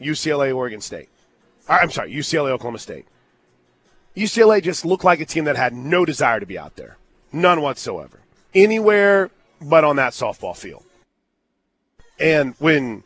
[0.00, 1.08] UCLA Oregon State.
[1.68, 3.06] I'm sorry, UCLA Oklahoma State.
[4.16, 6.96] UCLA just looked like a team that had no desire to be out there,
[7.32, 8.20] none whatsoever,
[8.54, 10.84] anywhere but on that softball field.
[12.18, 13.02] And when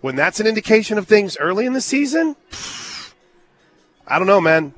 [0.00, 2.36] when that's an indication of things early in the season,
[4.06, 4.74] I don't know, man.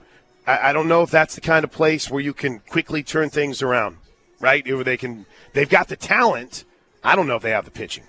[0.47, 3.31] I, I don't know if that's the kind of place where you can quickly turn
[3.31, 3.97] things around,
[4.41, 4.65] right?
[4.67, 6.65] Where they can, they've got the talent.
[7.03, 8.05] I don't know if they have the pitching.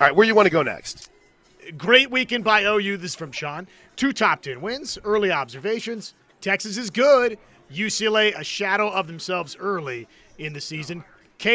[0.00, 1.10] All right, where you want to go next?
[1.76, 2.96] Great weekend by OU.
[2.98, 3.66] This is from Sean.
[3.96, 6.14] Two top 10 wins, early observations.
[6.42, 7.38] Texas is good.
[7.72, 10.06] UCLA, a shadow of themselves early
[10.38, 11.02] in the season.
[11.38, 11.48] KA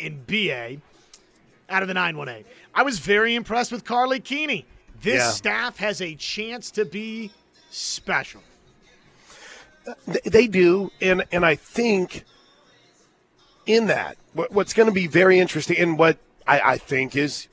[0.00, 0.76] and BA
[1.68, 2.44] out of the 918.
[2.74, 4.66] I was very impressed with Karlie Keeney.
[5.02, 5.30] This Yeah.
[5.30, 7.32] staff has a chance to be
[7.70, 8.42] special.
[10.06, 12.24] They do, and and I think
[13.66, 17.48] in that what, what's going to be very interesting, and what I, I think is,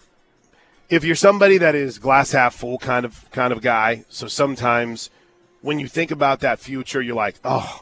[0.90, 5.10] if you're somebody that is glass half full kind of kind of guy, so sometimes
[5.62, 7.82] when you think about that future, you're like, oh,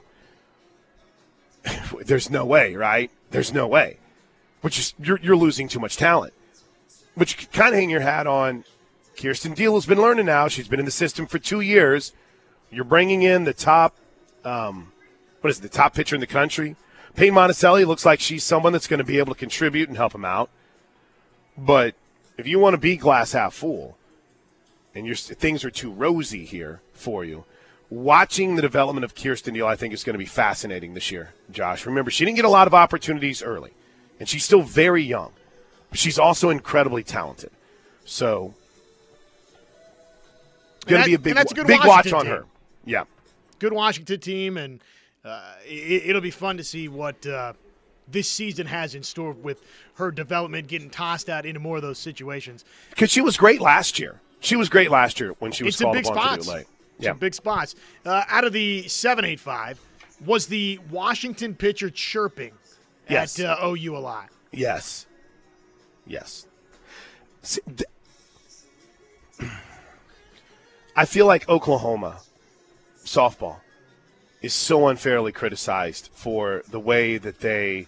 [2.06, 3.12] there's no way, right?
[3.32, 3.98] There's no way,
[4.62, 6.34] which is you're you're losing too much talent,
[7.15, 8.65] which you kind of hang your hat on.
[9.15, 10.48] Kierston Deal has been learning now.
[10.48, 12.13] She's been in the system for two years.
[12.72, 13.96] You're bringing in the top
[14.46, 14.92] um,
[15.42, 16.76] what is it, the top pitcher in the country.
[17.15, 20.13] Paytn Monticelli looks like she's someone that's going to be able to contribute and help
[20.13, 20.50] him out.
[21.58, 21.96] But
[22.38, 23.98] if you want to be glass half full,
[24.96, 27.46] and things are too rosy here for you,
[27.89, 31.34] watching the development of Kierston Deal, I think, is going to be fascinating this year.
[31.52, 33.71] Josh, remember she didn't get a lot of opportunities early,
[34.19, 35.32] and she's still very young,
[35.89, 37.52] but she's also incredibly talented.
[38.06, 38.54] So,
[40.86, 42.32] going to be a big, a good big watch on team.
[42.32, 42.45] her.
[42.86, 43.04] Yeah.
[43.60, 44.80] good Washington team, and
[45.23, 47.54] uh, it, it'll be fun to see what uh,
[48.08, 49.62] this season has in store with
[49.95, 52.65] her development, getting tossed out into more of those situations.
[52.89, 54.19] Because she was great last year.
[54.39, 56.67] She was great last year when she was It's called upon to do late.
[56.99, 57.13] Some Yeah.
[57.13, 57.75] big spots.
[58.05, 59.79] Uh, out of the seven eight five,
[60.25, 62.51] was the Washington pitcher chirping
[63.09, 63.39] Yes.
[63.39, 64.29] at uh, OU a lot?
[64.51, 65.05] Yes.
[66.05, 66.45] Yes.
[67.41, 67.83] See, th-
[70.95, 72.19] I feel like Oklahoma
[73.05, 73.57] softball
[74.41, 77.88] is so unfairly criticized for the way that they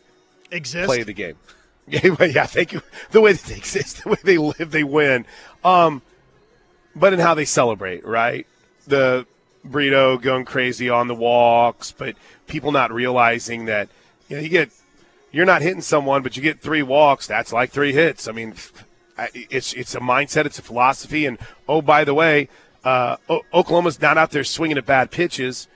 [0.52, 0.86] Exist.
[0.88, 1.36] play the game.
[1.88, 2.82] Yeah, yeah, thank you.
[3.10, 5.26] The way that they exist, the way they live, they win.
[5.65, 6.02] Um,
[6.95, 8.45] but in how they celebrate, right?
[8.88, 9.26] The
[9.67, 12.15] burrito going crazy on the walks, but
[12.48, 13.89] people not realizing that
[14.28, 14.72] you know you get
[15.32, 17.28] you're not hitting someone, but you get three walks.
[17.28, 18.28] That's like three hits.
[18.28, 18.56] I mean,
[19.34, 22.50] it's it's a mindset, it's a philosophy, and oh by the way,
[22.84, 25.67] uh, o- Oklahoma's not out there swinging at bad pitches.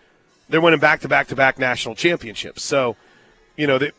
[0.50, 2.64] They're winning back to back to back national championships.
[2.64, 2.96] So,
[3.58, 3.92] you know, they,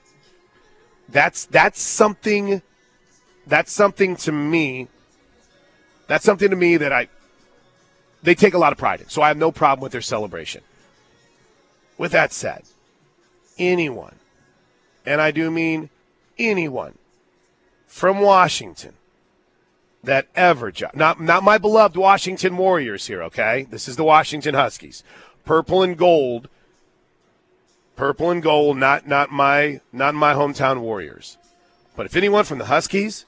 [1.08, 2.62] that's that's something
[3.46, 4.88] that's something to me
[6.06, 7.08] that's something to me that I
[8.26, 9.08] they take a lot of pride in.
[9.08, 10.62] So I have no problem with their celebration.
[11.96, 12.64] With that said,
[13.58, 14.16] anyone,
[15.06, 15.88] and I do mean
[16.38, 16.98] anyone
[17.86, 18.94] from Washington
[20.04, 23.66] that ever not not my beloved Washington Warriors here, okay?
[23.70, 25.02] This is the Washington Huskies.
[25.44, 26.48] Purple and gold
[27.96, 31.38] purple and gold, not not my not my hometown Warriors.
[31.96, 33.24] But if anyone from the Huskies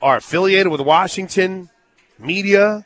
[0.00, 1.70] are affiliated with Washington
[2.18, 2.84] media,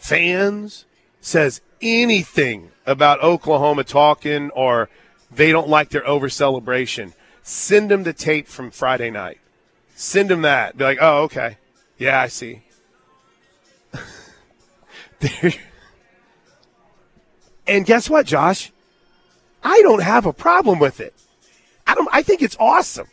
[0.00, 0.84] fans,
[1.20, 4.88] says anything about Oklahoma talking or
[5.30, 9.38] they don't like their over celebration, send them the tape from Friday night.
[9.94, 10.76] Send them that.
[10.76, 11.58] Be like, oh, okay.
[11.98, 12.62] Yeah, I see.
[17.70, 18.72] And guess what, Josh?
[19.62, 21.14] I don't have a problem with it.
[21.86, 22.08] I don't.
[22.12, 23.06] I think it's awesome,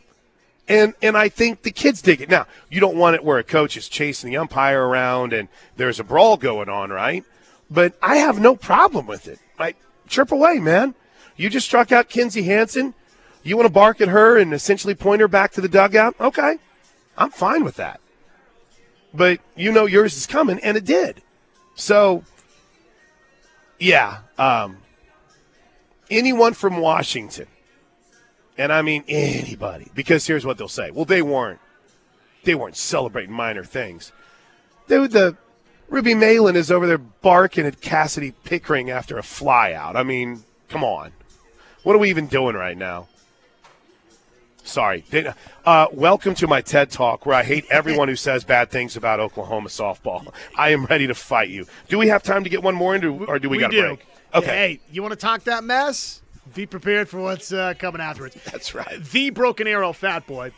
[0.68, 2.30] and and I think the kids dig it.
[2.30, 6.00] Now, you don't want it where a coach is chasing the umpire around and there's
[6.00, 7.24] a brawl going on, right?
[7.70, 9.40] But I have no problem with it.
[9.60, 9.78] Like
[10.32, 10.96] away, man.
[11.36, 12.94] You just struck out Kinzie Hansen.
[13.44, 16.16] You want to bark at her and essentially point her back to the dugout?
[16.20, 16.58] Okay.
[17.18, 18.00] I'm fine with that.
[19.14, 21.22] But you know yours is coming, and it did.
[21.76, 22.24] So,
[23.80, 24.20] yeah.
[24.38, 24.78] Um,
[26.10, 27.48] anyone from Washington,
[28.58, 30.92] and I mean anybody, because here's what they'll say.
[30.92, 31.60] Well, they weren't.
[32.44, 34.12] They weren't celebrating minor things.
[34.88, 35.36] Dude, the
[35.90, 39.96] Ruby Meylan is over there barking at Kasidi Pickering after a flyout.
[39.96, 41.12] I mean, come on.
[41.84, 43.08] What are we even doing right now?
[44.64, 45.06] Sorry.
[45.66, 49.22] Uh, welcome to my TED Talk where I hate everyone who says bad things about
[49.22, 50.34] Oklahoma softball.
[50.58, 51.66] I am ready to fight you.
[51.88, 53.82] Do we have time to get one more into, or do we, we got a
[53.82, 54.06] break?
[54.34, 54.46] Okay.
[54.46, 56.22] Hey, you want to talk that mess?
[56.54, 58.38] Be prepared for what's uh, coming afterwards.
[58.52, 59.04] That's right.
[59.04, 60.52] The Broken Arrow Fat Boy.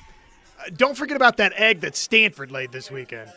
[0.59, 3.31] Uh, don't forget about that egg that Stanford laid this weekend.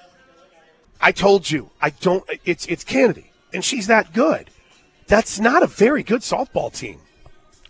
[1.00, 1.70] I told you.
[1.80, 2.24] I don't.
[2.44, 4.50] It's it's Canady, and she's that good.
[5.06, 7.00] That's not a very good softball team.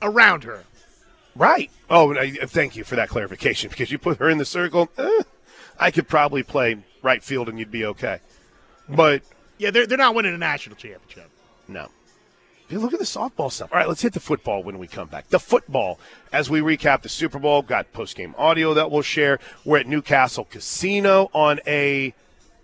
[0.03, 0.64] Around her.
[1.35, 1.70] Right.
[1.89, 2.14] Oh,
[2.47, 4.91] thank you for that clarification because you put her in the circle.
[4.99, 5.22] Eh,
[5.78, 8.20] I could probably play right field and you'd be okay.
[8.89, 9.22] But
[9.59, 11.30] yeah, they're they're not winning a national championship.
[11.68, 11.89] No.
[12.72, 13.70] Dude, look at the softball stuff.
[13.70, 15.28] All right, let's hit the football when we come back.
[15.28, 16.00] The football
[16.32, 17.60] as we recap the Super Bowl.
[17.60, 19.40] Got post game audio that we'll share.
[19.62, 22.14] We're at Newcastle Casino on a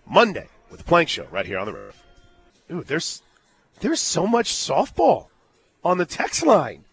[0.06, 2.02] Monday with the Plank Show right here on the roof.
[2.70, 3.20] Ooh, there's
[3.80, 5.26] there's so much softball
[5.84, 6.84] on the text line.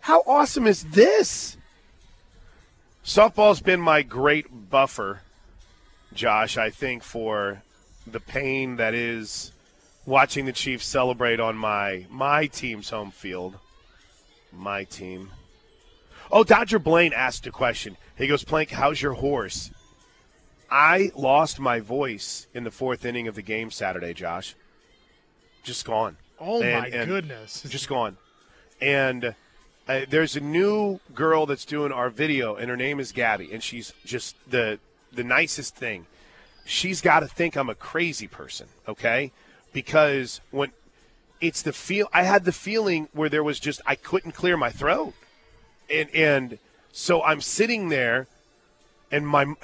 [0.00, 1.56] How awesome is this?
[3.04, 5.20] Softball's been my great buffer,
[6.12, 7.62] Josh, I think, for
[8.08, 9.52] the pain that is
[10.06, 13.58] watching the Chiefs celebrate on my my team's home field.
[14.52, 15.30] My team.
[16.30, 17.96] Oh, Dodger Blaine asked a question.
[18.16, 19.70] He goes, Plank, how's your hoarse?
[20.70, 24.54] I lost my voice in the fourth inning of the game Saturday, Josh.
[25.62, 26.16] Just gone.
[26.40, 27.62] Oh and, my and goodness.
[27.68, 28.16] Just gone.
[28.80, 29.34] And
[29.88, 33.62] uh, there's a new girl that's doing our video, and her name is Gabby, and
[33.62, 34.78] she's just the
[35.12, 36.06] the nicest thing.
[36.64, 39.30] She's got to think I'm a crazy person, okay?
[39.74, 40.70] Because when
[41.42, 44.70] it's the feel, I had the feeling where there was just I couldn't clear my
[44.70, 45.12] throat,
[45.92, 46.58] and and
[46.92, 48.26] so I'm sitting there,
[49.12, 49.54] and my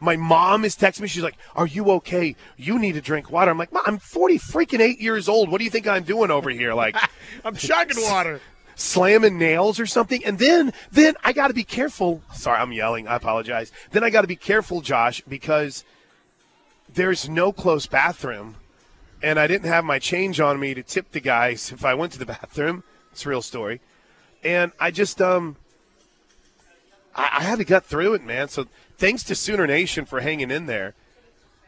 [0.00, 1.08] my mom is texting me.
[1.08, 2.36] She's like, "Are you okay?
[2.56, 5.50] You need to drink water." I'm like, "Mom, "I'm 40 freaking eight years old.
[5.50, 6.96] What do you think I'm doing over here?" Like,
[7.44, 8.40] I'm chugging water
[8.76, 10.24] slamming nails or something.
[10.24, 12.22] And then, then I got to be careful.
[12.32, 13.06] Sorry, I'm yelling.
[13.06, 13.72] I apologize.
[13.90, 15.84] Then I got to be careful, Josh, because
[16.92, 18.56] there's no close bathroom,
[19.24, 22.12] and I didn't have my change on me to tip the guys if I went
[22.12, 22.84] to the bathroom.
[23.10, 23.80] It's a real story.
[24.44, 25.56] And I just, um,
[27.16, 28.48] I, I had to gut through it, man.
[28.48, 28.66] So
[28.98, 30.94] thanks to Sooner Nation for hanging in there.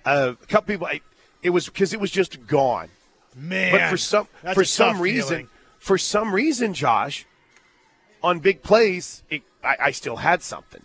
[0.05, 1.01] Uh, a couple people, I,
[1.43, 2.91] it was because it was just gone.
[3.35, 5.49] Man, but for some for some reason, feeling
[5.79, 7.27] for some reason, Josh,
[8.23, 10.81] on big plays, it, I, I, still had something.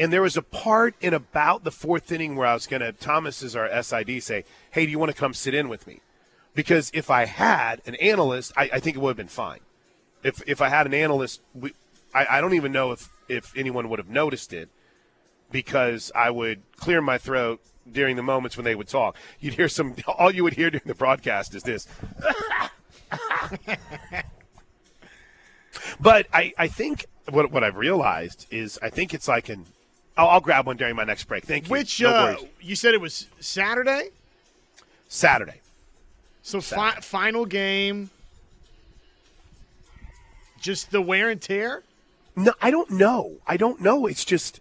[0.00, 2.92] And there was a part in about the fourth inning where I was going to,
[2.92, 6.00] Thomas is our SID, say, hey, do you want to come sit in with me?
[6.54, 9.60] Because if I had an analyst, I, I think it would have been fine.
[10.22, 11.74] If, if I had an analyst, we,
[12.14, 14.70] I, I don't even know if, if anyone would have noticed it
[15.50, 19.16] because I would clear my throat during the moments when they would talk.
[19.38, 21.86] You'd hear some, all you would hear during the broadcast is this.
[26.00, 29.66] but I, I think what, what I've realized is I think it's like an.
[30.16, 31.44] I'll, I'll grab one during my next break.
[31.44, 31.72] Thank you.
[31.72, 34.10] Which no uh, you said it was Saturday.
[35.08, 35.60] Saturday.
[36.42, 36.96] So Saturday.
[36.96, 38.10] Fi- final game.
[40.60, 41.82] Just the wear and tear.
[42.36, 43.36] No, I don't know.
[43.46, 44.06] I don't know.
[44.06, 44.60] It's just.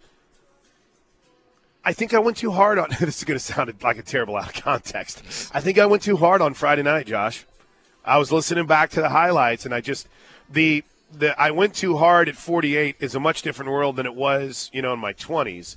[1.84, 2.90] I think I went too hard on.
[3.00, 5.52] this is going to sound like a terrible out of context.
[5.54, 7.46] I think I went too hard on Friday night, Josh.
[8.04, 10.08] I was listening back to the highlights, and I just
[10.50, 14.16] the the I went too hard at 48 is a much different world than it
[14.16, 15.76] was, you know, in my 20s.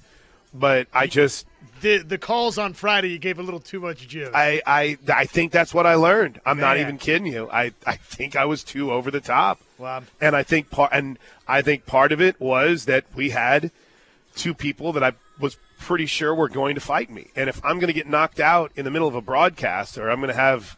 [0.54, 1.46] But I just
[1.80, 4.30] the the calls on Friday you gave a little too much juice.
[4.34, 6.40] I I, I think that's what I learned.
[6.44, 6.66] I'm Man.
[6.66, 7.48] not even kidding you.
[7.50, 9.60] I, I think I was too over the top.
[9.78, 10.02] Wow.
[10.20, 11.18] And I think part and
[11.48, 13.70] I think part of it was that we had
[14.36, 17.28] two people that I was pretty sure were going to fight me.
[17.34, 20.10] And if I'm going to get knocked out in the middle of a broadcast or
[20.10, 20.76] I'm going to have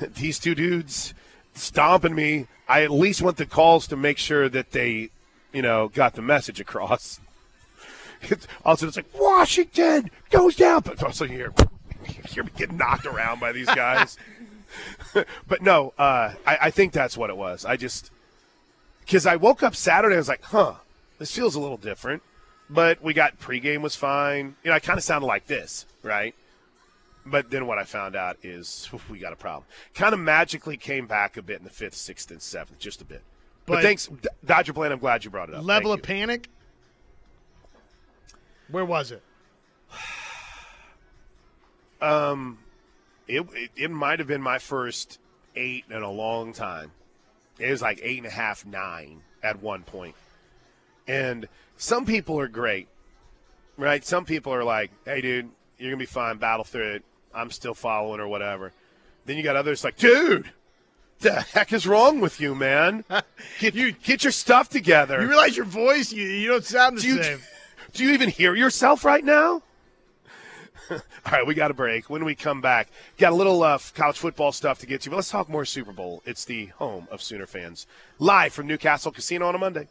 [0.14, 1.14] these two dudes
[1.54, 2.46] stomping me.
[2.68, 5.10] I at least want the calls to make sure that they,
[5.52, 7.20] you know, got the message across.
[8.30, 11.52] It's, also, it's like Washington goes down, but also here,
[12.32, 14.16] you're getting knocked around by these guys.
[15.46, 17.66] but no, uh, I, I think that's what it was.
[17.66, 18.10] I just
[19.00, 20.76] because I woke up Saturday, I was like, huh,
[21.18, 22.22] this feels a little different.
[22.70, 24.56] But we got pregame was fine.
[24.64, 26.34] You know, I kind of sounded like this, right?
[27.26, 29.64] But then what I found out is we got a problem.
[29.94, 33.04] Kind of magically came back a bit in the fifth, sixth, and seventh, just a
[33.04, 33.22] bit.
[33.66, 34.10] But, thanks,
[34.44, 34.92] Dodger Plan.
[34.92, 35.64] I'm glad you brought it up.
[35.64, 36.14] Level Thank of you.
[36.14, 36.48] panic.
[38.68, 39.22] Where was it?
[42.00, 42.58] Um,
[43.26, 45.18] it, it, it might have been my first
[45.56, 46.90] eight in a long time.
[47.58, 50.14] It was like eight and a half, nine at one point.
[51.06, 52.88] And some people are great,
[53.78, 54.04] right?
[54.04, 57.04] Some people are like, hey, dude, you're going to be fine, battle through it.
[57.34, 58.72] I'm still following or whatever.
[59.26, 60.50] Then you got others like, dude,
[61.20, 63.04] the heck is wrong with you, man?
[63.58, 65.20] Get, You- get your stuff together.
[65.20, 66.12] You realize your voice?
[66.12, 67.40] You, you don't sound the do, you, same.
[67.94, 69.62] do you even hear yourself right now?
[70.90, 70.98] All
[71.32, 72.10] right, we got a break.
[72.10, 75.16] When we come back, got a little uh, college football stuff to get to, but
[75.16, 76.22] let's talk more Super Bowl.
[76.26, 77.86] It's the home of Sooner fans.
[78.18, 79.88] Live from Newcastle Casino on a Monday.